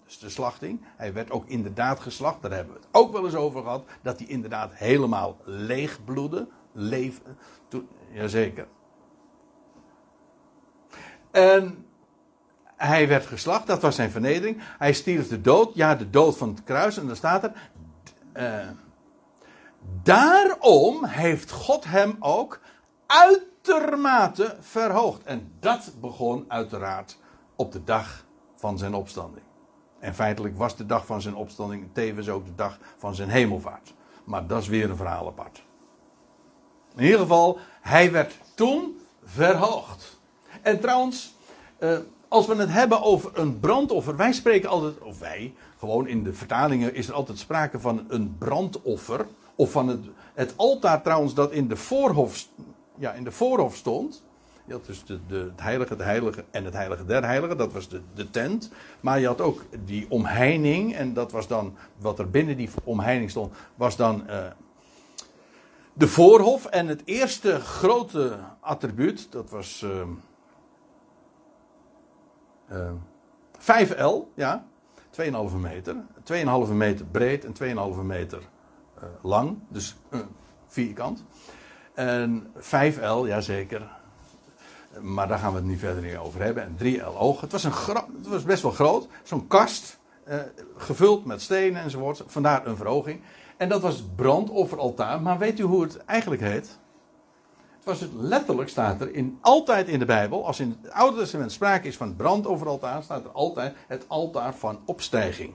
[0.04, 0.80] Dus de slachting.
[0.96, 2.42] Hij werd ook inderdaad geslacht.
[2.42, 3.85] Daar hebben we het ook wel eens over gehad.
[4.02, 6.48] Dat hij inderdaad helemaal leeg bloedde.
[6.72, 7.20] Leef,
[8.12, 8.66] jazeker.
[11.30, 11.87] En
[12.86, 14.62] hij werd geslacht, dat was zijn vernedering.
[14.78, 16.96] Hij stierf de dood, ja, de dood van het kruis.
[16.96, 17.52] En dan staat er.
[18.36, 18.68] Uh,
[20.02, 22.60] daarom heeft God hem ook
[23.06, 25.22] uitermate verhoogd.
[25.22, 27.18] En dat begon uiteraard
[27.56, 28.24] op de dag
[28.56, 29.44] van zijn opstanding.
[29.98, 33.94] En feitelijk was de dag van zijn opstanding tevens ook de dag van zijn hemelvaart.
[34.24, 35.62] Maar dat is weer een verhaal apart.
[36.96, 40.20] In ieder geval, hij werd toen verhoogd.
[40.62, 41.34] En trouwens,
[41.78, 41.98] uh,
[42.32, 46.32] als we het hebben over een brandoffer, wij spreken altijd, of wij, gewoon in de
[46.32, 49.26] vertalingen is er altijd sprake van een brandoffer.
[49.54, 50.00] Of van het,
[50.34, 52.46] het altaar trouwens dat in de voorhof,
[52.98, 54.22] ja, in de voorhof stond.
[54.64, 57.72] Je had dus de, de, het heilige, de heilige en het heilige der heiligen, dat
[57.72, 58.70] was de, de tent.
[59.00, 63.30] Maar je had ook die omheining en dat was dan, wat er binnen die omheining
[63.30, 64.36] stond, was dan uh,
[65.92, 66.66] de voorhof.
[66.66, 69.82] En het eerste grote attribuut, dat was...
[69.84, 69.90] Uh,
[72.72, 72.90] uh,
[73.58, 74.64] 5L, ja,
[75.22, 75.96] 2,5 meter.
[76.66, 80.20] 2,5 meter breed en 2,5 meter uh, lang, dus uh,
[80.66, 81.24] vierkant.
[81.94, 83.90] En 5L, ja zeker.
[85.00, 86.62] Maar daar gaan we het niet verder over hebben.
[86.62, 87.40] En 3L hoog.
[87.40, 87.72] Het was, een
[88.16, 89.08] het was best wel groot.
[89.22, 89.98] Zo'n kast,
[90.76, 92.22] gevuld met stenen enzovoort.
[92.26, 93.20] Vandaar een verhoging.
[93.56, 95.22] En dat was het brandofferaltaar.
[95.22, 96.78] Maar weet u hoe het eigenlijk heet?
[97.84, 101.52] Was het letterlijk, staat er in, altijd in de Bijbel, als in het Oude Testament
[101.52, 105.54] sprake is van het brandofferaltaar, staat er altijd het altaar van opstijging.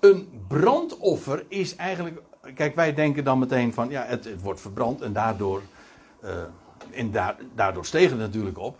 [0.00, 2.22] Een brandoffer is eigenlijk,
[2.54, 5.62] kijk wij denken dan meteen van, ja het, wordt verbrand en daardoor,
[6.24, 6.30] uh,
[6.90, 8.78] en da daardoor steeg het natuurlijk op.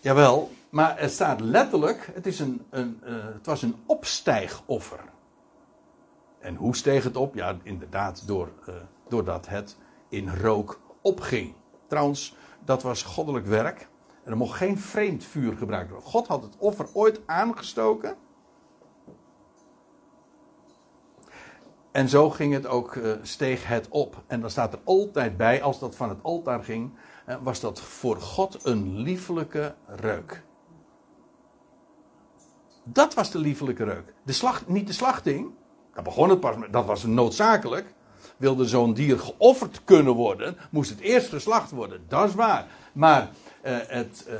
[0.00, 5.00] Jawel, maar het staat letterlijk, het, is een, een uh, het was een opstijgoffer.
[6.38, 7.34] En hoe steeg het op?
[7.34, 8.74] Ja, inderdaad, door, uh,
[9.08, 9.76] doordat het
[10.08, 11.54] in rook opging.
[11.92, 13.88] Trouwens, dat was goddelijk werk.
[14.24, 16.08] En er mocht geen vreemd vuur gebruikt worden.
[16.08, 18.16] God had het offer ooit aangestoken.
[21.90, 24.22] En zo ging het ook, uh, steeg het op.
[24.26, 26.92] En dan staat er altijd bij, als dat van het altaar ging,
[27.28, 30.44] uh, was dat voor God een liefelijke reuk.
[32.84, 34.14] Dat was de liefelijke reuk.
[34.22, 35.50] De slacht, niet de slachting,
[35.94, 37.94] daar begon het pas, dat was noodzakelijk
[38.42, 42.04] wilde zo'n dier geofferd kunnen worden, moest het eerst geslacht worden.
[42.08, 42.66] Dat is waar.
[42.92, 43.30] Maar
[43.64, 44.34] uh, het, uh,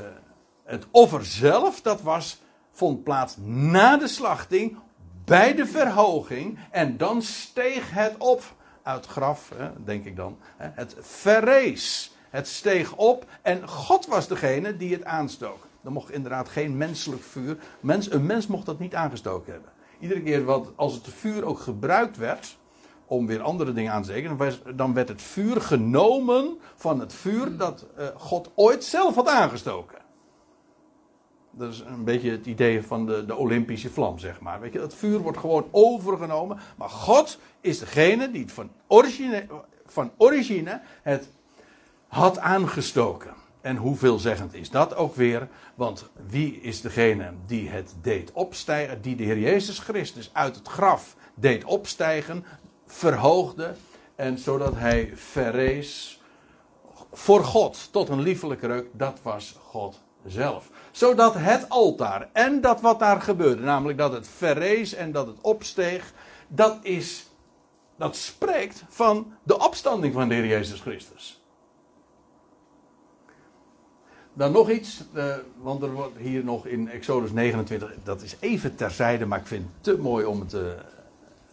[0.63, 4.77] het offer zelf, dat was, vond plaats na de slachting,
[5.25, 6.59] bij de verhoging.
[6.71, 8.43] En dan steeg het op
[8.81, 10.37] uit graf, hè, denk ik dan.
[10.57, 12.11] Hè, het verrees.
[12.29, 15.67] Het steeg op en God was degene die het aanstook.
[15.83, 17.57] Er mocht inderdaad geen menselijk vuur.
[17.79, 19.71] Mens, een mens mocht dat niet aangestoken hebben.
[19.99, 22.57] Iedere keer wat, als het vuur ook gebruikt werd,
[23.13, 24.37] om weer andere dingen aan te steken,
[24.75, 29.97] dan werd het vuur genomen van het vuur dat uh, God ooit zelf had aangestoken.
[31.51, 34.59] Dat is een beetje het idee van de, de Olympische vlam, zeg maar.
[34.59, 36.59] Weet je, dat vuur wordt gewoon overgenomen.
[36.77, 39.47] Maar God is degene die van origine,
[39.85, 41.29] van origine het
[42.07, 43.33] had aangestoken.
[43.61, 45.47] En hoe veelzeggend is dat ook weer?
[45.75, 50.67] Want wie is degene die het deed opstijgen, die de Heer Jezus Christus uit het
[50.67, 52.45] graf deed opstijgen
[52.93, 53.75] verhoogde.
[54.15, 56.21] En zodat hij verrees
[57.11, 58.87] voor God tot een liefelijke reuk.
[58.91, 60.69] Dat was God zelf.
[60.91, 65.41] Zodat het altaar en dat wat daar gebeurde, namelijk dat het verrees en dat het
[65.41, 66.13] opsteeg,
[66.47, 67.27] dat is,
[67.95, 71.41] Dat spreekt van de opstanding van de Heer Jezus Christus.
[74.33, 78.75] Dan nog iets, uh, want er wordt hier nog in Exodus 29, dat is even
[78.75, 80.75] terzijde, maar ik vind het te mooi om het te,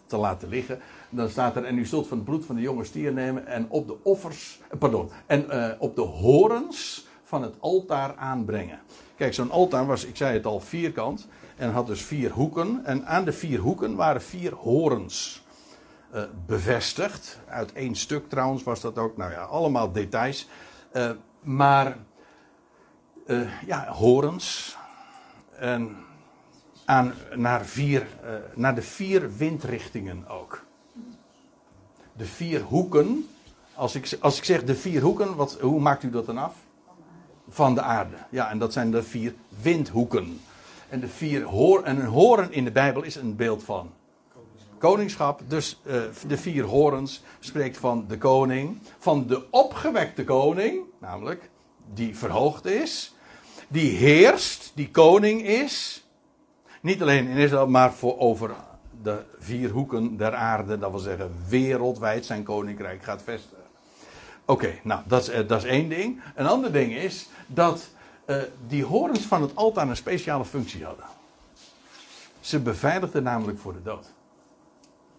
[0.07, 0.81] te laten liggen.
[1.11, 3.67] Dan staat er, en u zult van het bloed van de jonge stier nemen en
[3.69, 8.81] op de offers, eh, pardon, en uh, op de horens van het altaar aanbrengen.
[9.17, 12.85] Kijk, zo'n altaar was, ik zei het al, vierkant en had dus vier hoeken.
[12.85, 15.45] En aan de vier hoeken waren vier horens
[16.15, 17.41] uh, bevestigd.
[17.49, 20.49] Uit één stuk trouwens was dat ook, nou ja, allemaal details.
[21.41, 21.97] Maar
[23.67, 24.77] ja, horens.
[25.59, 25.97] En
[26.85, 28.07] aan, naar, vier,
[28.55, 30.65] naar de vier windrichtingen ook.
[32.21, 33.29] De vier hoeken.
[33.75, 36.55] Als ik, als ik zeg de vier hoeken, wat, hoe maakt u dat dan af?
[37.49, 38.17] Van de aarde.
[38.31, 40.41] Ja, en dat zijn de vier windhoeken.
[40.89, 43.91] En, de vier hoor, en een horen in de Bijbel is een beeld van
[44.79, 45.41] koningschap.
[45.47, 48.79] Dus uh, de vier horens spreekt van de koning.
[48.99, 51.51] Van de opgewekte koning, namelijk
[51.95, 53.15] die verhoogd is
[53.69, 56.05] die heerst, die koning is.
[56.81, 58.51] Niet alleen in Israël, maar voor over
[59.03, 60.79] de vier hoeken der aarde.
[60.79, 63.65] Dat wil zeggen, wereldwijd zijn koninkrijk gaat vestigen.
[64.45, 66.21] Oké, nou, dat is, eh, dat is één ding.
[66.35, 67.89] Een ander ding is dat
[68.27, 68.37] uh,
[68.67, 71.05] die horens van het altaar een speciale functie hadden.
[72.41, 74.13] Ze beveiligden namelijk voor de dood.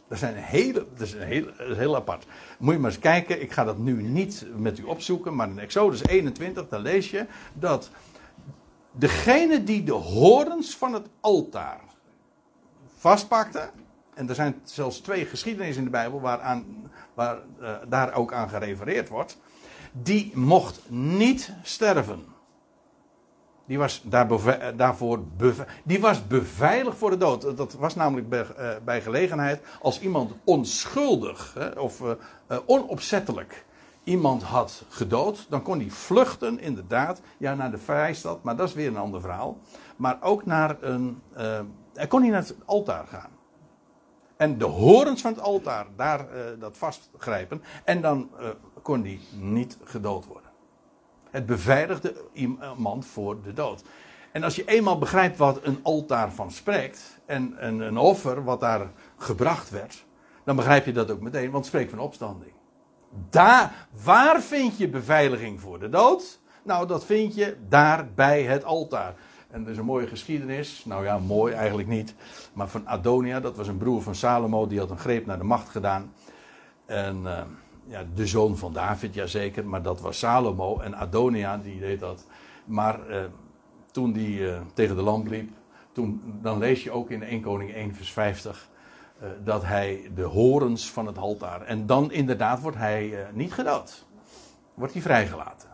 [0.08, 2.26] Dat, zijn hele, dat is een heel, heel apart.
[2.60, 5.60] Moet je maar eens kijken, ik ga dat nu niet met u opzoeken, maar in
[5.60, 7.90] Exodus 21, dan lees je dat
[8.92, 11.80] degene die de horens van het altaar
[13.02, 13.70] vastpakte.
[14.14, 16.66] En er zijn zelfs twee geschiedenissen in de Bijbel waaraan,
[17.14, 19.38] waar uh, daar ook aan gerefereerd wordt.
[19.92, 22.26] Die mocht niet sterven.
[23.66, 25.24] Die was daar eh, daarvoor
[25.84, 27.58] die was beveiligd voor de dood.
[27.58, 32.02] Dat was namelijk bij, uh, bij gelegenheid als iemand onschuldig hè, of
[32.66, 33.66] onopzettelijk
[34.04, 38.74] iemand had gedood, dan kon hij vluchten, inderdaad, ja, naar de vrijstad, maar dat is
[38.74, 39.58] weer een ander verhaal.
[39.96, 41.22] Maar ook naar een.
[41.94, 43.40] Hij kon hij naar het altaar gaan.
[44.38, 47.64] En de horens van het altaar, daar uh, dat vastgrijpen.
[47.84, 48.48] En dan uh,
[48.82, 50.52] kon hij niet gedood worden.
[51.30, 53.84] Het beveiligde iemand voor de dood.
[54.32, 57.20] En als je eenmaal begrijpt wat een altaar van spreekt.
[57.26, 60.06] en een, een offer wat daar gebracht werd.
[60.44, 62.52] dan begrijp je dat ook meteen, want het spreekt van opstanding.
[63.30, 66.40] Daar, waar vind je beveiliging voor de dood?
[66.64, 69.16] Nou, dat vind je daar bij het altaar.
[69.52, 70.86] En er is een mooie geschiedenis.
[70.86, 72.16] Nou ja, mooi eigenlijk niet.
[72.54, 74.68] Maar van Adonia, dat was een broer van Salomo.
[74.68, 76.14] Die had een greep naar de macht gedaan.
[76.86, 77.42] En uh,
[77.86, 79.66] ja, de zoon van David, jazeker.
[79.66, 80.80] Maar dat was Salomo.
[80.80, 82.26] En Adonia, die deed dat.
[82.66, 83.24] Maar uh,
[83.92, 85.50] toen die uh, tegen de lamp liep.
[85.92, 88.70] Toen, dan lees je ook in 1 Koning 1 vers 50.
[89.22, 91.62] Uh, dat hij de horens van het altaar.
[91.62, 94.06] En dan inderdaad wordt hij niet gedood.
[94.74, 95.70] Wordt hij vrijgelaten.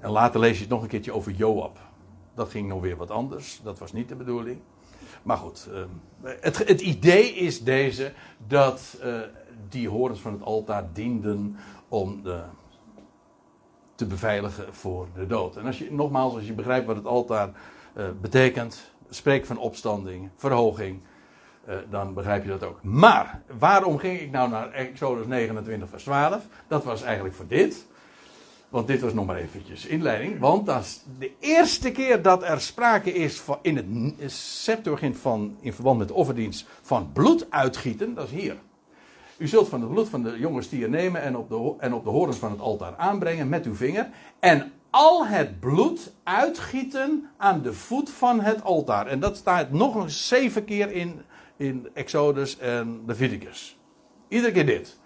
[0.00, 1.87] En later lees je het nog een keertje over Joab.
[2.38, 3.60] Dat ging nog weer wat anders.
[3.62, 4.60] Dat was niet de bedoeling.
[5.22, 8.12] Maar goed, uh, het, het, idee is deze:
[8.46, 8.98] dat
[9.68, 11.56] die horens van het altaar dienden
[11.88, 12.40] om de,
[13.94, 15.56] te beveiligen voor de dood.
[15.56, 17.50] En als je, nogmaals, als je begrijpt wat het altaar
[18.20, 21.00] betekent, spreekt van opstanding, verhoging
[21.68, 22.82] uh, dan begrijp je dat ook.
[22.82, 26.46] Maar waarom ging ik nou naar Exodus 29, vers 12?
[26.68, 27.86] Dat was eigenlijk voor dit.
[28.68, 30.38] Want dit was nog maar eventjes inleiding.
[30.38, 33.76] Want dat de eerste keer dat er sprake is van, in
[34.18, 38.14] het Septuagint van, in verband met de offerdienst van bloed uitgieten.
[38.14, 38.56] Dat is hier.
[39.36, 42.04] U zult van het bloed van de jonge stier nemen en op, de, en op
[42.04, 44.08] de horens van het altaar aanbrengen met uw vinger.
[44.38, 49.06] En al het bloed uitgieten aan de voet van het altaar.
[49.06, 51.20] En dat staat nog eens zeven keer in
[51.58, 53.78] in Exodus en Leviticus.
[54.28, 54.98] Iedere keer dit.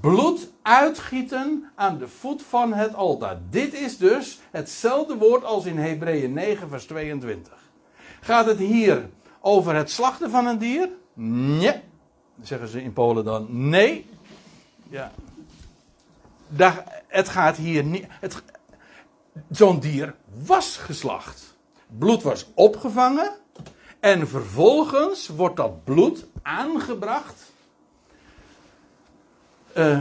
[0.00, 3.38] Bloed uitgieten aan de voet van het altaar.
[3.50, 7.52] Dit is dus hetzelfde woord als in Hebreeën 9, vers 22.
[8.20, 9.08] Gaat het hier
[9.40, 10.88] over het slachten van een dier?
[11.14, 11.80] Nee.
[12.42, 14.06] Zeggen ze in Polen dan nee.
[14.88, 15.12] Ja.
[17.06, 18.06] Het gaat hier niet.
[19.50, 20.14] Zo'n dier
[20.44, 21.56] was geslacht.
[21.98, 23.32] Bloed was opgevangen.
[24.00, 27.51] En vervolgens wordt dat bloed aangebracht.
[29.76, 30.00] Uh,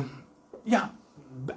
[0.63, 0.93] ja,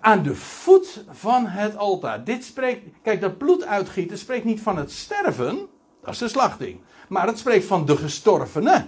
[0.01, 2.25] aan de voet van het altaar.
[2.25, 5.69] Dit spreekt, kijk, dat bloed uitgieten spreekt niet van het sterven,
[6.03, 6.81] dat is de slachting.
[7.09, 8.87] Maar het spreekt van de gestorvene.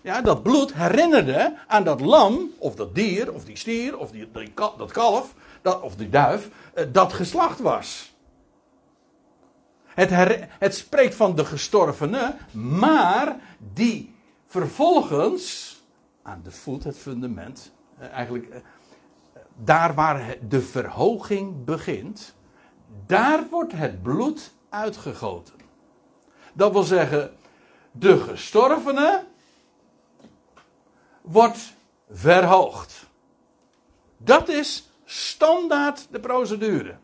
[0.00, 4.28] Ja, dat bloed herinnerde aan dat lam, of dat dier, of die stier, of die,
[4.54, 8.14] dat kalf, dat, of die duif, uh, dat geslacht was.
[9.86, 10.10] Het,
[10.58, 13.36] het spreekt van de gestorvene, maar
[13.74, 14.14] die
[14.46, 15.76] vervolgens
[16.22, 17.72] aan de voet, het fundament.
[18.00, 18.60] Eh, eigenlijk eh,
[19.56, 22.34] daar waar de verhoging begint,
[23.06, 25.54] daar wordt het bloed uitgegoten.
[26.52, 27.36] Dat wil zeggen,
[27.90, 29.24] de gestorvene
[31.20, 31.74] wordt
[32.10, 33.06] verhoogd.
[34.16, 36.96] Dat is standaard de procedure.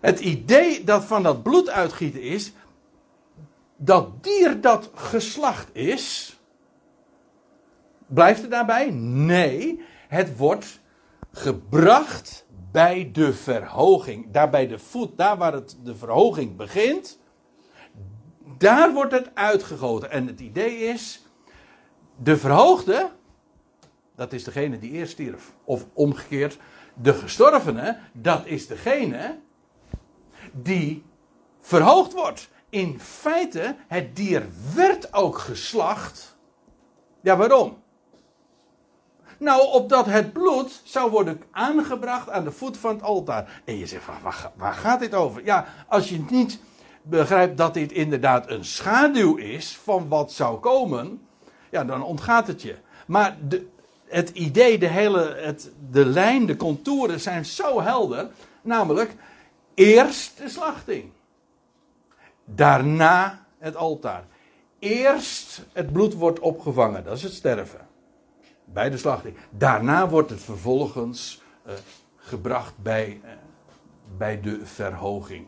[0.00, 2.52] Het idee dat van dat bloed uitgieten is,
[3.76, 6.35] dat dier dat geslacht is,
[8.06, 8.90] blijft het daarbij?
[8.90, 10.80] Nee, het wordt
[11.32, 14.30] gebracht bij de verhoging.
[14.30, 17.18] Daar bij de voet, daar waar het, de verhoging begint,
[18.58, 20.10] daar wordt het uitgegoten.
[20.10, 21.26] En het idee is,
[22.22, 23.10] de verhoogde,
[24.14, 25.52] dat is degene die eerst stierf.
[25.64, 26.58] Of omgekeerd,
[26.94, 29.38] de gestorvene, dat is degene
[30.52, 31.04] die
[31.60, 32.48] verhoogd wordt.
[32.68, 36.36] In feite, het dier werd ook geslacht.
[37.20, 37.82] Ja, waarom?
[39.38, 43.62] Nou, opdat het bloed zou worden aangebracht aan de voet van het altaar.
[43.64, 45.44] En je zegt, waar, waar gaat dit over?
[45.44, 46.58] Ja, als je niet
[47.02, 51.26] begrijpt dat dit inderdaad een schaduw is van wat zou komen,
[51.70, 52.76] ja, dan ontgaat het je.
[53.06, 53.66] Maar de,
[54.06, 58.28] het idee, de hele, het, de lijn, de contouren zijn zo helder.
[58.62, 59.14] Namelijk,
[59.74, 61.10] eerst de slachting.
[62.44, 64.24] Daarna het altaar.
[64.78, 67.85] Eerst het bloed wordt opgevangen, dat is het sterven.
[68.76, 69.36] Bij de slachting.
[69.50, 71.72] Daarna wordt het vervolgens uh,
[72.16, 73.30] gebracht bij, uh,
[74.16, 75.46] bij de verhoging.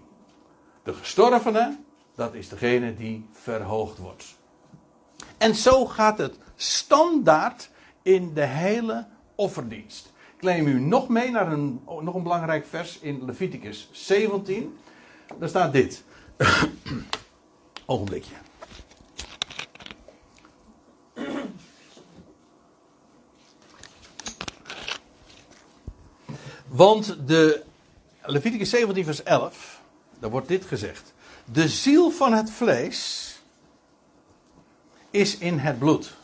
[0.82, 1.78] De gestorvene,
[2.14, 4.24] dat is degene die verhoogd wordt.
[5.38, 7.70] En zo gaat het standaard
[8.02, 10.12] in de hele offerdienst.
[10.36, 14.78] Ik neem u nog mee naar een, nog een belangrijk vers in Leviticus 17.
[15.38, 16.04] Daar staat dit.
[17.86, 18.34] Ogenblikje.
[26.68, 27.62] Want de
[28.22, 29.80] Leviticus 17 vers 11,
[30.18, 31.14] daar wordt dit gezegd.
[31.52, 33.32] De ziel van het vlees
[35.10, 36.16] is in het bloed.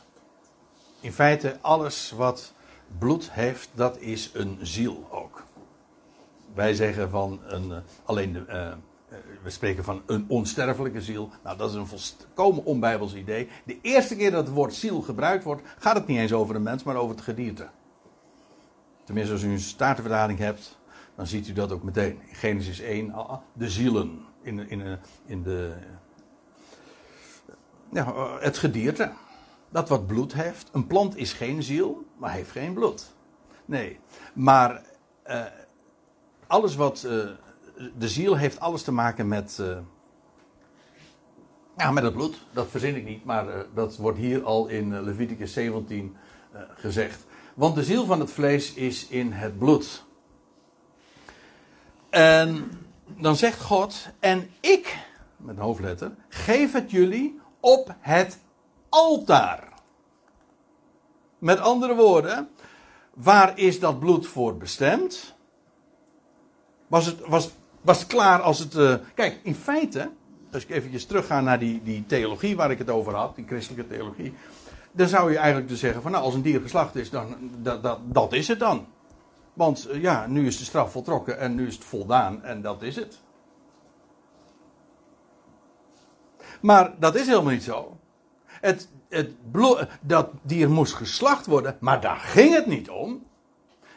[1.01, 2.53] In feite, alles wat
[2.99, 5.43] bloed heeft, dat is een ziel ook.
[6.55, 8.73] Wij zeggen van een, uh, alleen de, uh,
[9.43, 11.31] we spreken van een onsterfelijke ziel.
[11.43, 13.49] Nou, dat is een volkomen onbijbels idee.
[13.65, 16.63] De eerste keer dat het woord ziel gebruikt wordt, gaat het niet eens over een
[16.63, 17.69] mens, maar over het gedierte.
[19.05, 20.79] Tenminste, als u een staartenvertaling hebt,
[21.15, 22.21] dan ziet u dat ook meteen.
[22.29, 24.25] In Genesis 1, ah, ah, de zielen.
[24.43, 25.75] In, in, in de
[27.91, 29.13] ja, eh, het gedierte.
[29.71, 30.69] Dat wat bloed heeft.
[30.73, 33.13] Een plant is geen ziel, maar heeft geen bloed.
[33.65, 34.01] Nee,
[34.35, 34.83] maar
[35.27, 35.45] uh,
[36.47, 37.01] alles wat.
[37.99, 39.63] De ziel heeft alles te maken met.
[41.77, 42.47] Ja, met het bloed.
[42.53, 46.17] Dat verzin ik niet, maar dat wordt hier al in Leviticus 17
[46.75, 47.27] gezegd.
[47.55, 50.05] Want de ziel van het vlees is in het bloed.
[52.11, 52.71] En
[53.19, 54.99] dan zegt God: En ik,
[55.37, 58.39] met een hoofdletter, geef het jullie op het
[58.89, 59.73] altaar.
[61.39, 62.49] Met andere woorden,
[63.15, 65.35] waar is dat bloed voor bestemd?
[66.87, 67.51] Was het, was,
[67.81, 68.75] was klaar als het.
[68.75, 70.11] Uh, kijk, in feite,
[70.53, 73.95] als ik eventjes terugga naar die, die theologie waar ik het over had, die christelijke
[73.95, 74.35] theologie.
[74.97, 77.83] Dan zou je eigenlijk dus zeggen: van nou, als een dier geslacht is, dan dat,
[77.83, 78.87] dat, dat is het dan.
[79.53, 82.83] Want uh, ja, nu is de straf voltrokken en nu is het voldaan en dat
[82.83, 83.21] is het.
[86.61, 87.97] Maar dat is helemaal niet zo.
[88.47, 89.31] Het, het
[90.01, 93.27] dat dier moest geslacht worden, maar daar ging het niet om.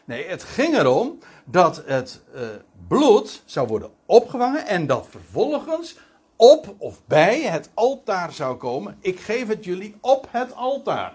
[0.06, 2.42] Nee, het ging erom dat het uh,
[2.88, 5.98] bloed zou worden opgevangen en dat vervolgens
[6.38, 8.98] op of bij het altaar zou komen.
[9.00, 11.14] Ik geef het jullie op het altaar.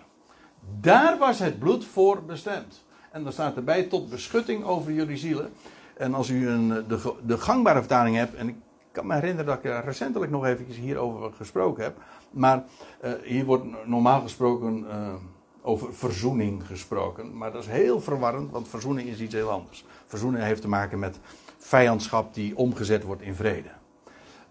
[0.81, 2.85] Daar was het bloed voor bestemd.
[3.11, 5.53] En dan staat erbij tot beschutting over jullie zielen.
[5.97, 8.57] En als u een, de, de gangbare vertaling hebt, en ik
[8.93, 11.97] kan me herinneren dat ik recentelijk nog eventjes hierover gesproken heb.
[12.31, 12.65] Maar
[13.05, 15.15] uh, hier wordt normaal gesproken uh,
[15.63, 17.37] over verzoening gesproken.
[17.37, 19.85] Maar dat is heel verwarrend, want verzoening is iets heel anders.
[20.07, 21.19] Verzoening heeft te maken met
[21.59, 23.69] vijandschap die omgezet wordt in vrede.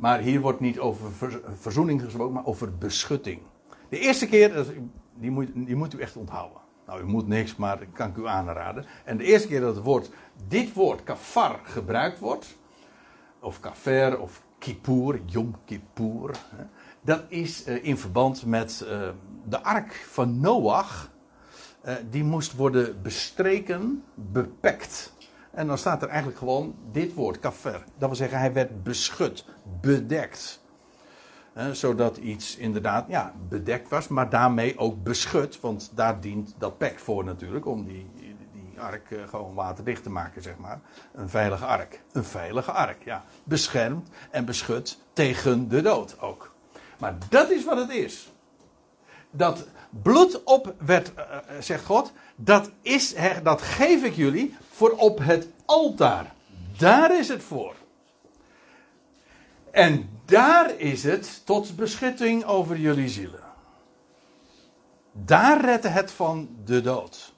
[0.02, 3.42] Maar hier wordt niet over verzoening gesproken, maar over beschutting.
[3.90, 4.66] De eerste keer,
[5.14, 6.58] die moet, die moet u echt onthouden.
[6.86, 8.86] Nou, u moet niks, maar dat kan ik u aanraden.
[9.06, 10.10] En de eerste keer dat het woord,
[10.48, 12.58] dit woord kafar gebruikt wordt,
[13.40, 16.32] of kafer of kippur, Yom Kippur.
[17.02, 19.10] Dat is uh, in verband met uh,
[19.46, 21.12] de ark van Noach.
[21.86, 25.14] Uh, die moest worden bestreken, bepekt.
[25.52, 27.84] En dan staat er eigenlijk gewoon dit woord, kafer.
[27.98, 29.46] Dat wil zeggen, hij werd beschut,
[29.82, 30.60] bedekt.
[31.72, 35.60] zodat iets inderdaad ja, bedekt was, maar daarmee ook beschut.
[35.60, 38.32] Want daar dient dat pek voor natuurlijk, om die, die
[38.82, 40.80] ark eh, gewoon waterdicht te maken, zeg maar.
[41.14, 42.02] Een veilige ark.
[42.12, 43.24] Een veilige ark, ja.
[43.44, 46.54] Beschermd en beschut tegen de dood ook.
[47.00, 48.32] Maar dat is wat het is.
[49.32, 51.24] Dat bloed op werd, uh,
[51.60, 56.34] zegt God, dat, is, dat geef ik jullie voor op het altaar.
[56.78, 57.76] Daar is het voor.
[59.72, 63.44] En daar is het tot beschutting over jullie zielen.
[65.12, 67.34] Daar redde het van de dood.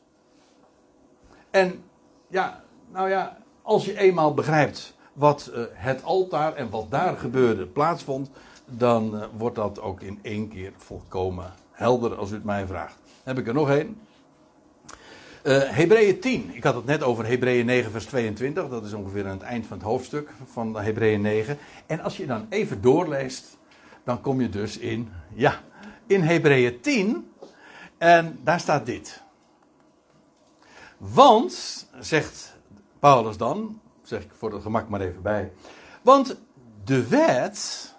[1.49, 1.83] En
[2.27, 7.65] ja, nou ja, als je eenmaal begrijpt wat uh, het altaar en wat daar gebeurde
[7.65, 8.29] plaatsvond,
[8.65, 12.97] dan uh, wordt dat ook in één keer volkomen helder als u het mij vraagt.
[13.23, 13.97] Heb ik er nog één?
[15.43, 16.51] Uh, Hebreeën 10.
[16.53, 18.69] Ik had het net over Hebreeën 9, vers 22.
[18.69, 21.57] Dat is ongeveer aan het eind van het hoofdstuk van Hebreeën 9.
[21.85, 23.57] En als je dan even doorleest,
[24.03, 25.61] dan kom je dus in, ja,
[26.07, 27.31] in Hebreeën 10.
[27.97, 29.21] En daar staat dit.
[30.97, 32.55] Want, zegt
[32.99, 35.51] Paulus dan, zeg ik voor het gemak maar even bij.
[36.01, 36.35] Want
[36.83, 37.93] de wet,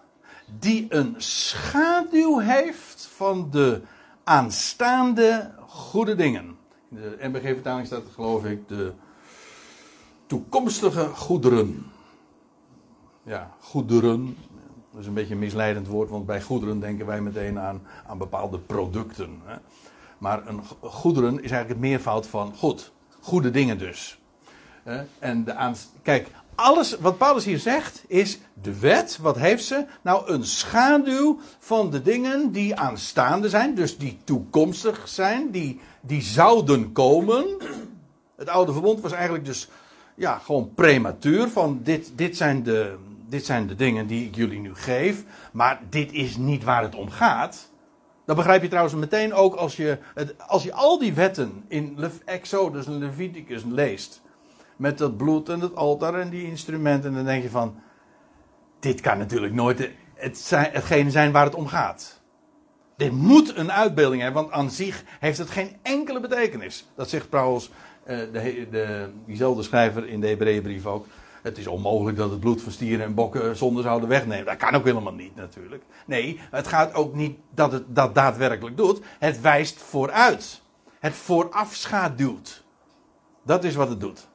[0.58, 3.82] die een schaduw heeft van de
[4.24, 6.63] aanstaande goede dingen in
[6.94, 8.92] de MBG-vertaling staat, geloof ik, de
[10.26, 11.86] toekomstige goederen.
[13.22, 14.36] Ja, goederen.
[14.90, 18.18] Dat is een beetje een misleidend woord, want bij goederen denken wij meteen aan, aan
[18.18, 19.40] bepaalde producten.
[19.44, 19.56] Hè.
[20.18, 22.92] Maar een goederen is eigenlijk het meervoud van goed.
[23.20, 24.20] Goede dingen dus.
[25.18, 29.18] En de Kijk, alles wat Paulus hier zegt is de wet.
[29.20, 29.84] Wat heeft ze?
[30.02, 36.22] Nou, een schaduw van de dingen die aanstaande zijn, dus die toekomstig zijn, die, die
[36.22, 37.44] zouden komen.
[38.36, 39.68] Het oude verbond was eigenlijk dus
[40.14, 42.96] ja, gewoon prematuur van dit, dit, zijn de,
[43.28, 46.94] dit zijn de dingen die ik jullie nu geef, maar dit is niet waar het
[46.94, 47.72] om gaat.
[48.26, 49.98] Dat begrijp je trouwens meteen ook als je,
[50.46, 54.22] als je al die wetten in Exodus en Leviticus leest
[54.76, 57.10] met dat bloed en het altaar en die instrumenten.
[57.10, 57.74] En dan denk je van,
[58.80, 62.22] dit kan natuurlijk nooit het zijn, hetgene zijn waar het om gaat.
[62.96, 66.86] Dit moet een uitbeelding hebben, want aan zich heeft het geen enkele betekenis.
[66.96, 67.70] Dat zegt Paulus,
[68.06, 71.06] uh, de, de, diezelfde schrijver in de Hebreeënbrief ook.
[71.42, 74.44] Het is onmogelijk dat het bloed van stieren en bokken zonde zouden wegnemen.
[74.44, 75.82] Dat kan ook helemaal niet natuurlijk.
[76.06, 79.00] Nee, het gaat ook niet dat het dat daadwerkelijk doet.
[79.18, 80.62] Het wijst vooruit.
[81.00, 82.64] Het voorafschaduwt.
[83.42, 84.28] Dat is wat het doet.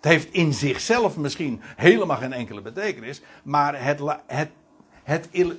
[0.00, 4.50] Het heeft in zichzelf misschien helemaal geen enkele betekenis, maar het, het,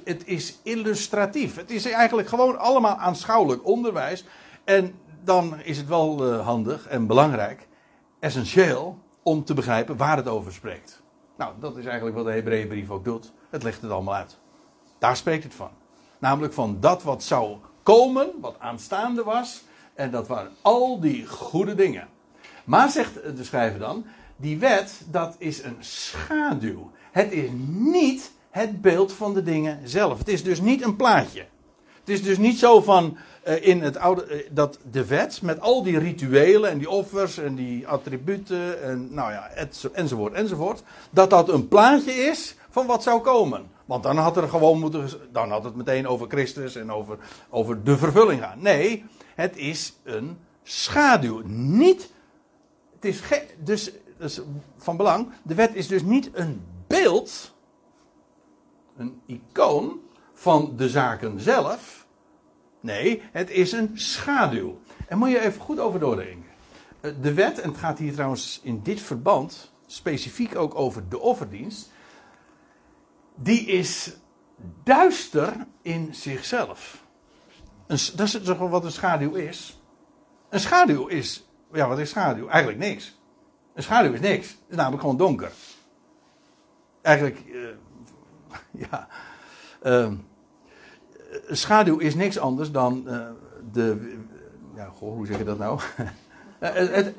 [0.03, 1.55] het, is illustratief.
[1.55, 4.25] Het is eigenlijk gewoon allemaal aanschouwelijk onderwijs.
[4.63, 7.67] En dan is het wel uh, handig en belangrijk,
[8.19, 11.01] essentieel, om te begrijpen waar het over spreekt.
[11.37, 13.31] Nou, dat is eigenlijk wat de Hebreeënbrief ook doet.
[13.49, 14.37] Het legt het allemaal uit.
[14.97, 15.69] Daar spreekt het van.
[16.17, 19.63] Namelijk van dat wat zou komen, wat aanstaande was.
[19.93, 22.07] En dat waren al die goede dingen.
[22.63, 24.05] Maar zegt de schrijver dan,
[24.39, 26.91] die wet, dat is een schaduw.
[27.11, 30.17] Het is niet het beeld van de dingen zelf.
[30.17, 31.45] Het is dus niet een plaatje.
[31.99, 33.17] Het is dus niet zo van
[33.47, 37.37] uh, in het oude, uh, dat de wet met al die rituelen en die offers
[37.37, 42.85] en die attributen en nou ja, et, enzovoort enzovoort, dat dat een plaatje is van
[42.85, 43.67] wat zou komen.
[43.85, 47.17] Want dan had er gewoon moeten, dan had het meteen over Christus en over,
[47.49, 48.61] over de vervulling gaan.
[48.61, 51.41] Nee, het is een schaduw.
[51.45, 52.11] Niet,
[52.99, 53.21] het is
[53.63, 54.41] dus is
[54.77, 55.29] van belang.
[55.43, 57.55] De wet is dus niet een beeld,
[58.97, 59.99] een icoon
[60.33, 62.07] van de zaken zelf.
[62.79, 64.79] Nee, het is een schaduw.
[65.07, 66.49] En moet je even goed over doordenken.
[67.01, 71.19] Eh, de wet, en het gaat hier trouwens in dit verband specifiek ook over de
[71.19, 71.91] offerdienst,
[73.35, 74.13] die is
[74.83, 77.03] duister in zichzelf.
[77.87, 79.81] Dat is toch wat een schaduw is.
[80.49, 82.47] Een schaduw is, ja, wat is schaduw?
[82.47, 83.18] Eigenlijk niks.
[83.79, 84.47] Een schaduw is niks.
[84.47, 85.51] Het is namelijk gewoon donker.
[87.01, 87.67] Eigenlijk, uh,
[88.91, 89.07] ja.
[89.83, 90.11] Uh,
[91.45, 93.27] een schaduw is niks anders dan uh,
[93.71, 94.17] de.
[94.75, 95.79] Ja, goh, hoe zeg je dat nou?
[96.59, 97.15] het, het,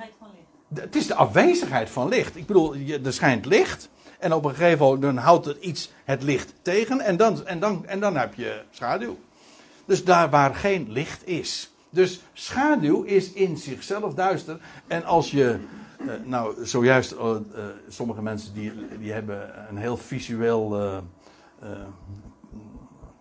[0.75, 2.37] het, is de afwezigheid van licht.
[2.37, 3.89] Ik bedoel, er schijnt licht.
[4.19, 7.01] En op een gegeven moment dan houdt er iets het licht tegen.
[7.01, 9.19] En dan, en, dan, en dan heb je schaduw.
[9.85, 11.71] Dus daar waar geen licht is.
[11.91, 14.61] Dus schaduw is in zichzelf duister.
[14.87, 15.61] En als je
[16.01, 17.37] uh, nou, zojuist, uh,
[17.89, 21.03] sommige mensen die, die hebben een heel visueel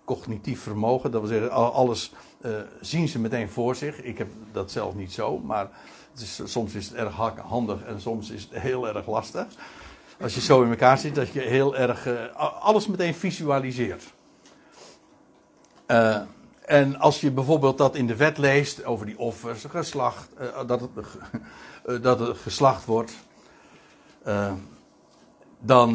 [0.05, 1.11] cognitief vermogen.
[1.11, 2.13] Dat wil zeggen, alles
[2.81, 4.01] zien ze meteen voor zich.
[4.01, 5.69] Ik heb dat zelf niet zo, maar
[6.11, 9.45] het is, soms is het erg handig en soms is het heel erg lastig.
[10.21, 12.07] Als je zo in elkaar zit, dat je heel erg
[12.59, 14.13] alles meteen visualiseert.
[16.65, 20.29] En als je bijvoorbeeld dat in de wet leest over die offers, geslacht,
[20.67, 20.89] dat,
[21.85, 23.13] uh, dat het geslacht wordt,
[25.59, 25.91] dan.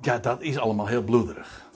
[0.00, 1.68] ja, dat is allemaal heel bloederig.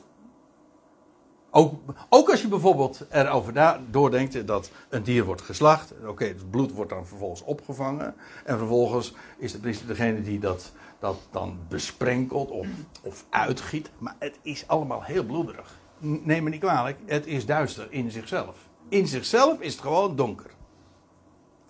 [1.56, 1.74] Ook,
[2.08, 5.92] ook als je bijvoorbeeld erover doordenkt dat een dier wordt geslacht.
[6.06, 8.14] Oké, het bloed wordt dan vervolgens opgevangen.
[8.44, 12.66] En vervolgens is de priester degene die dat, dat dan besprenkelt of,
[13.02, 13.90] of uitgiet.
[13.98, 15.78] Maar het is allemaal heel bloederig.
[15.98, 18.56] Neem me niet kwalijk, het is duister in zichzelf.
[18.88, 20.50] In zichzelf is het gewoon donker.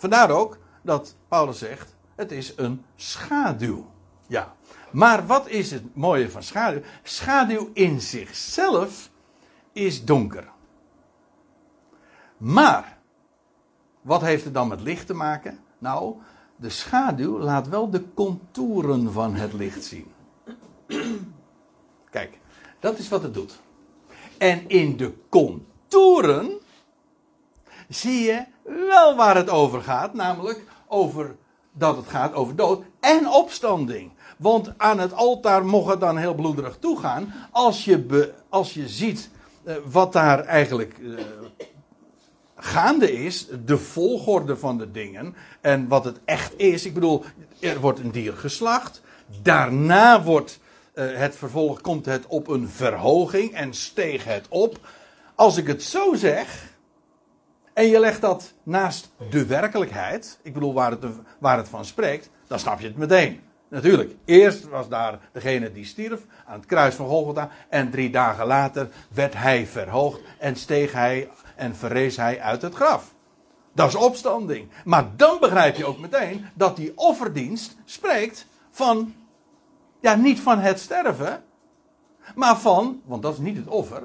[0.05, 3.87] Vandaar ook dat Paulus zegt: het is een schaduw.
[4.27, 4.55] Ja.
[4.91, 6.81] Maar wat is het mooie van schaduw?
[7.03, 9.11] Schaduw in zichzelf
[9.73, 10.49] is donker.
[12.37, 12.99] Maar,
[14.01, 15.59] wat heeft het dan met licht te maken?
[15.79, 16.15] Nou,
[16.57, 20.13] de schaduw laat wel de contouren van het licht zien.
[22.11, 22.39] Kijk,
[22.79, 23.61] dat is wat het doet.
[24.39, 26.61] En in de contouren
[27.89, 28.45] zie je
[28.89, 31.37] wel waar het over gaat, namelijk over
[31.73, 34.13] dat het gaat over dood en opstanding.
[34.37, 37.35] Want aan het altaar mocht het dan heel bloederig toegaan.
[37.51, 39.31] Als je, als je ziet
[39.65, 41.21] uh, wat daar eigenlijk uh,
[42.57, 46.87] gaande is, de volgorde van de dingen en wat het echt is.
[46.87, 47.25] Ik bedoel,
[47.61, 49.03] er wordt een dier geslacht.
[49.43, 50.61] Daarna wordt
[50.95, 54.79] uh, het vervolg, komt het op een verhoging en steeg het op.
[55.35, 56.74] Als ik het zo zeg,
[57.75, 61.05] en je legt dat naast de werkelijkheid, ik bedoel waar het,
[61.39, 63.41] waar het van spreekt, dan snap je het meteen.
[63.69, 67.51] Natuurlijk, eerst was daar degene die stierf aan het kruis van Golgotha.
[67.69, 72.75] En drie dagen later werd hij verhoogd en steeg hij en verrees hij uit het
[72.75, 73.15] graf.
[73.73, 74.69] Dat is opstanding.
[74.85, 79.15] Maar dan begrijp je ook meteen dat die offerdienst spreekt van,
[80.01, 81.43] ja, niet van het sterven,
[82.35, 84.03] maar van, want dat is niet het offer.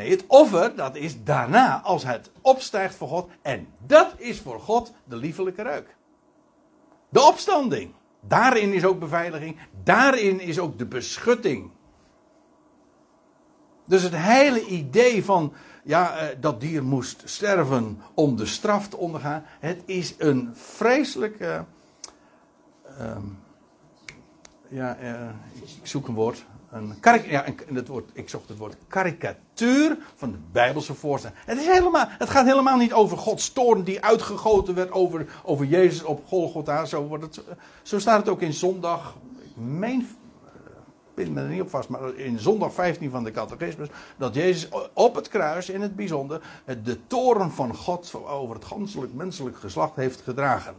[0.00, 3.30] Nee, het offer, dat is daarna, als het opstijgt voor God.
[3.42, 5.96] En dat is voor God de liefelijke reuk.
[7.08, 7.92] De opstanding.
[8.20, 9.56] Daarin is ook beveiliging.
[9.82, 11.70] Daarin is ook de beschutting.
[13.84, 15.52] Dus het hele idee van
[15.84, 19.42] ja, eh, dat dier moest sterven om de straf te ondergaan.
[19.58, 21.64] Het is een vreselijke.
[23.00, 23.16] Uh,
[24.68, 25.28] ja, uh,
[25.80, 26.44] ik zoek een woord.
[26.70, 26.94] Een,
[27.26, 29.49] ja, een, het woord, ik zocht het woord karikatuur
[30.16, 31.38] van de Bijbelse voorstelling.
[31.44, 35.66] Het, is helemaal, het gaat helemaal niet over Gods toorn die uitgegoten werd over, over
[35.66, 36.84] Jezus op Golgotha.
[36.84, 37.44] Zo, wordt het,
[37.82, 39.16] zo staat het ook in zondag.
[39.42, 40.08] Ik meen,
[41.14, 43.88] eh, me er niet op vast, maar in zondag 15 van de catechismus.
[44.16, 49.14] Dat Jezus op het kruis in het bijzonder de toren van God over het ganselijk
[49.14, 50.74] menselijk geslacht heeft gedragen.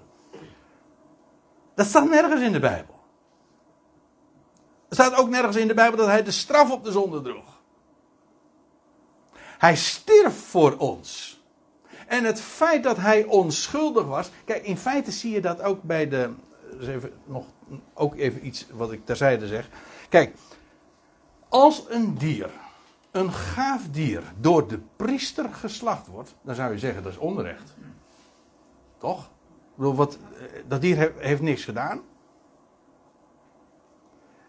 [1.76, 3.00] Dat staat nergens in de Bijbel.
[4.90, 7.51] Er staat ook nergens in de Bijbel dat hij de straf op de zonde droeg.
[9.62, 11.41] Hij stierf voor ons.
[12.07, 14.30] En het feit dat hij onschuldig was.
[14.45, 16.34] Kijk, in feite zie je dat ook bij de.
[16.78, 17.45] Dus even, nog,
[17.93, 19.70] ook even iets wat ik terzijde zeg.
[20.09, 20.36] Kijk,
[21.49, 22.49] als een dier,
[23.12, 27.74] een gaaf dier, door de priester geslacht wordt, dan zou je zeggen dat is onrecht.
[28.97, 29.30] Toch?
[29.78, 32.01] Ik wat, eh, dat dier heeft niks gedaan.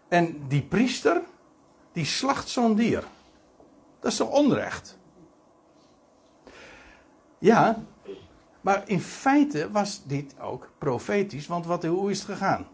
[0.07, 1.21] En die priester,
[1.91, 3.03] die slacht zo'n dier.
[3.99, 5.01] Dat is toch onrecht?
[7.43, 7.83] Ja,
[8.61, 12.67] maar in feite was dit ook profetisch, want wat, hoe is het gegaan?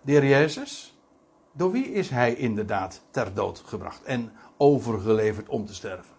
[0.00, 0.98] De heer Jezus,
[1.52, 6.14] door wie is hij inderdaad ter dood gebracht en overgeleverd om te sterven?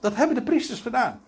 [0.00, 1.20] Dat hebben de priesters gedaan.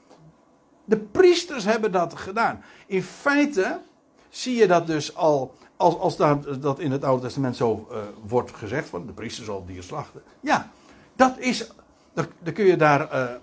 [0.85, 2.63] De priesters hebben dat gedaan.
[2.87, 3.81] In feite
[4.29, 8.53] zie je dat dus al als, als dat, in het Oude Testament zo uh, wordt
[8.53, 10.23] gezegd, van de priester zal dier slachten.
[10.41, 10.71] Ja,
[11.17, 11.71] dat is,
[12.13, 13.35] dan, kun je daar uh,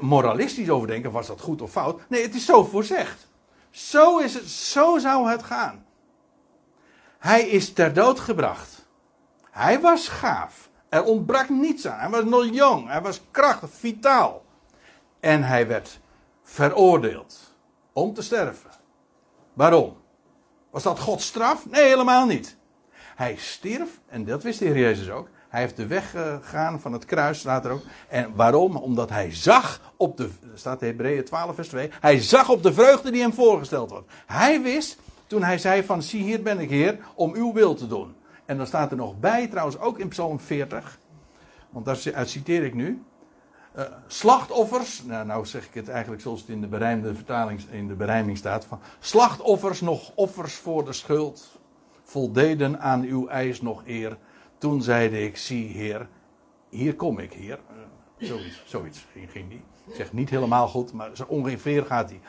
[0.00, 2.00] moralistisch over denken, was dat goed of fout?
[2.08, 3.28] Nee, het is zo voorzegd.
[3.70, 5.84] Zo is het, zo zou het gaan.
[7.18, 8.86] Hij is ter dood gebracht.
[9.50, 10.70] Hij was gaaf.
[10.88, 11.98] Er ontbrak niets aan.
[11.98, 12.88] Hij was nog jong.
[12.88, 14.44] Hij was krachtig, vitaal.
[15.20, 16.00] En hij werd
[16.42, 17.54] veroordeeld
[17.92, 18.70] om te sterven.
[19.52, 19.96] Waarom?
[20.70, 21.66] Was dat Gods straf?
[21.66, 22.56] Nee, helemaal niet.
[23.16, 25.28] Hij stierf, en dat wist de Heer Jezus ook.
[25.50, 27.82] Hij heeft de weg gegaan van het kruis, staat er ook.
[28.08, 28.76] En waarom?
[28.76, 33.10] Omdat hij zag op de, staat Hebreeën 12 vers 2, hij zag op de vreugde
[33.10, 34.12] die hem voorgesteld wordt.
[34.26, 37.86] Hij wist, toen hij zei van, zie hier ben ik Heer, om uw wil te
[37.86, 38.14] doen.
[38.44, 40.98] En dan staat er nog bij, trouwens ook in Psalm 40,
[41.70, 43.02] want daar citeer ik nu.
[43.76, 47.88] Uh, slachtoffers, nou, nou, zeg ik het eigenlijk zoals het in de berijmde vertaling in
[47.88, 51.58] de berijming staat: van slachtoffers nog offers voor de schuld,
[52.02, 54.16] voldeden aan uw eis nog eer.
[54.60, 56.08] Toen zeide ik: Zie, Heer,
[56.68, 57.58] hier kom ik, Heer.
[58.18, 59.62] Zoiets, zoiets ging, die.
[59.86, 62.20] Ik zeg niet helemaal goed, maar zo ongeveer gaat hij.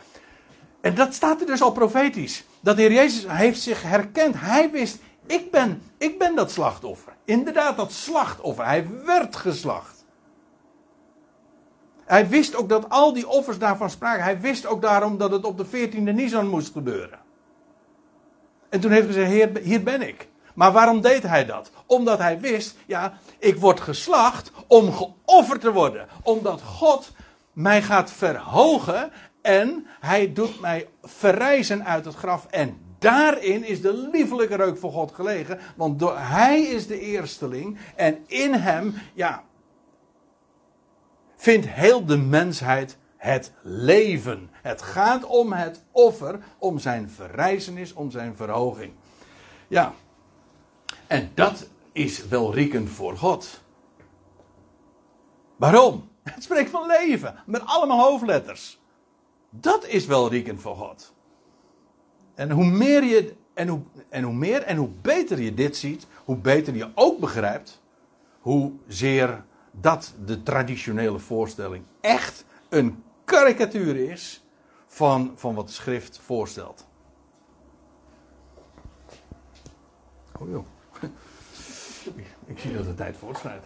[0.81, 2.43] En dat staat er dus al profetisch.
[2.59, 4.35] Dat de Heer Jezus heeft zich herkend.
[4.37, 7.13] Hij wist, ik ben, ik ben dat slachtoffer.
[7.25, 8.65] Inderdaad, dat slachtoffer.
[8.65, 10.05] Hij werd geslacht.
[12.05, 14.23] Hij wist ook dat al die offers daarvan spraken.
[14.23, 17.19] Hij wist ook daarom dat het op de 14e Nisan moest gebeuren.
[18.69, 20.29] En toen heeft hij gezegd: Heer, hier ben ik.
[20.53, 21.71] Maar waarom deed hij dat?
[21.85, 26.07] Omdat hij wist: ja, ik word geslacht om geofferd te worden.
[26.23, 27.11] Omdat God
[27.53, 32.45] mij gaat verhogen en hij doet mij verrijzen uit het graf.
[32.49, 35.59] En daarin is de liefelijke reuk voor God gelegen.
[35.75, 37.77] Want hij is de eersteling.
[37.95, 39.43] En in hem, ja,
[41.35, 44.49] vindt heel de mensheid het leven.
[44.61, 48.93] Het gaat om het offer, om zijn verrijzenis, om zijn verhoging.
[49.67, 49.93] Ja,
[51.11, 53.61] en dat is welriekend voor God.
[55.55, 56.09] Waarom?
[56.23, 58.79] Het spreekt van leven, met allemaal hoofdletters.
[59.49, 61.13] Dat is welriekend voor God.
[62.35, 66.07] En hoe meer je en hoe, en hoe meer en hoe beter je dit ziet,
[66.25, 67.81] hoe beter je ook begrijpt
[68.39, 74.43] hoe zeer dat de traditionele voorstelling echt een karikatuur is
[74.87, 76.87] van, van wat de schrift voorstelt.
[80.39, 80.65] Oh.
[82.51, 83.65] Ik zie dat de tijd voortschrijdt.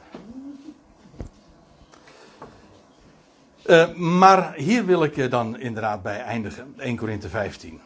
[3.66, 6.74] Uh, maar hier wil ik dan inderdaad bij eindigen.
[6.78, 7.82] 1 Korinthe 15.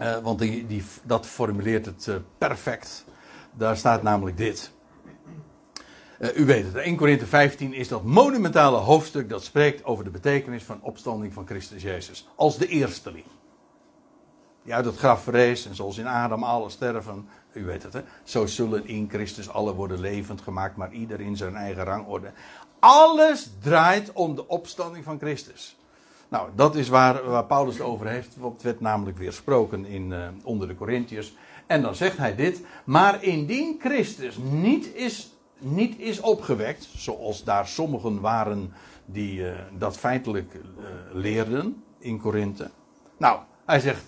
[0.00, 3.04] Uh, want die, die, dat formuleert het uh, perfect.
[3.52, 4.72] Daar staat namelijk dit.
[6.34, 10.62] U weet het, 1 Korinthe 15 is dat monumentale hoofdstuk dat spreekt over de betekenis
[10.62, 12.28] van opstanding van Christus Jezus.
[12.34, 13.24] Als de eersteling.
[14.64, 17.28] Die uit het graf vrees en zoals in Adam alle sterven.
[17.52, 18.00] U weet het, hè?
[18.22, 22.32] Zo zullen in Christus alle worden levend gemaakt, maar ieder in zijn eigen rangorde.
[22.78, 25.76] Alles draait om de opstanding van Christus.
[26.28, 28.36] Nou, dat is waar, waar Paulus het over heeft.
[28.36, 31.34] Want het werd namelijk weer gesproken in, uh, onder de Corinthiërs.
[31.66, 32.60] En dan zegt hij dit.
[32.84, 38.72] Maar indien Christus niet is niet is opgewekt, zoals daar sommigen waren
[39.04, 40.60] die uh, dat feitelijk uh,
[41.12, 42.70] leerden in Korinthe.
[43.16, 44.04] Nou, hij zegt,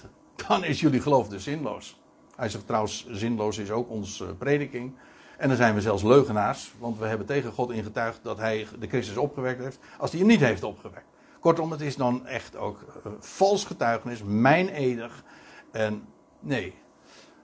[0.49, 2.01] dan is jullie geloof dus zinloos.
[2.37, 4.95] Hij zegt trouwens, zinloos is ook onze uh, prediking.
[5.39, 8.87] En dan zijn we zelfs leugenaars, want we hebben tegen God ingetuigd dat hij de
[8.87, 11.07] Christus opgewekt heeft, als hij hem niet heeft opgewekt.
[11.41, 14.22] Kortom, het is dan echt ook vals getuigenis,
[14.68, 15.24] edig.
[15.72, 16.07] En
[16.41, 16.74] nee.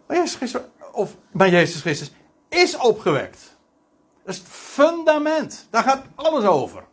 [0.06, 0.60] Maar Jezus Christus,
[0.92, 2.12] of, maar Jezus Christus
[2.48, 3.56] is opgewekt.
[4.24, 5.66] Dat is het fundament.
[5.70, 6.84] Daar gaat alles over.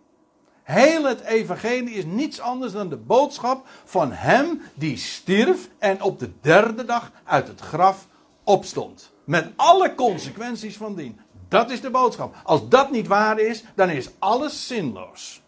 [0.70, 6.20] Heel het evangelie is niets anders dan de boodschap van hem die stierf en op
[6.20, 8.07] de derde dag uit het graf
[8.43, 9.11] opstond.
[9.24, 11.20] Met alle consequenties van dien.
[11.47, 12.36] Dat is de boodschap.
[12.43, 15.41] Als dat niet waar is, dan is alles zinloos.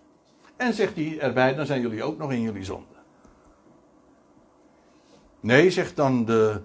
[0.55, 2.95] En zegt hij erbij, dan zijn jullie ook nog in jullie zonde.
[5.39, 6.61] Nee, zegt dan de,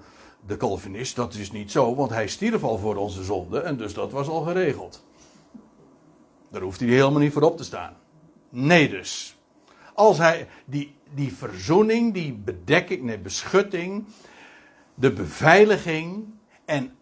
[0.46, 3.94] de Calvinist, dat is niet zo, want hij stierf al voor onze zonde en dus
[3.94, 5.04] dat was al geregeld.
[6.50, 8.04] Daar hoeft hij helemaal niet voor op te staan.
[8.48, 9.36] Nee dus.
[9.94, 14.04] Als hij die, die verzoening, die bedekking, nee, beschutting,
[14.94, 16.24] de beveiliging
[16.64, 16.96] en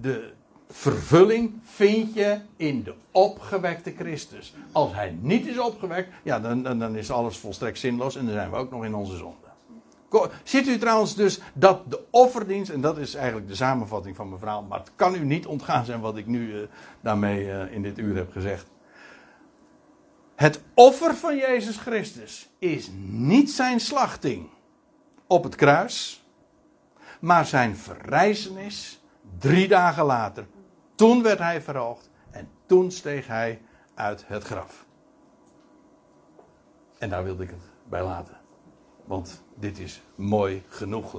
[0.00, 0.32] de
[0.70, 4.54] vervulling vind je in de opgewekte Christus.
[4.72, 8.50] Als hij niet is opgewekt, ja, dan, dan, is alles volstrekt zinloos en dan zijn
[8.50, 9.42] we ook nog in onze zonde.
[10.42, 14.38] Ziet u trouwens dus dat de offerdienst, en dat is eigenlijk de samenvatting van mijn
[14.38, 16.60] verhaal, maar het kan u niet ontgaan zijn wat ik nu uh,
[17.00, 18.66] daarmee uh, in dit uur heb gezegd.
[20.34, 24.48] Het offer van Jezus Christus is niet zijn slachting
[25.26, 26.24] op het kruis,
[27.20, 29.00] maar zijn verrijzenis
[29.38, 30.46] drie dagen later.
[30.94, 33.60] Toen werd hij verhoogd en toen steeg hij
[33.94, 34.86] uit het graf.
[36.98, 38.36] En daar wilde ik het bij laten.
[39.04, 41.12] Want dit is mooi genoeg.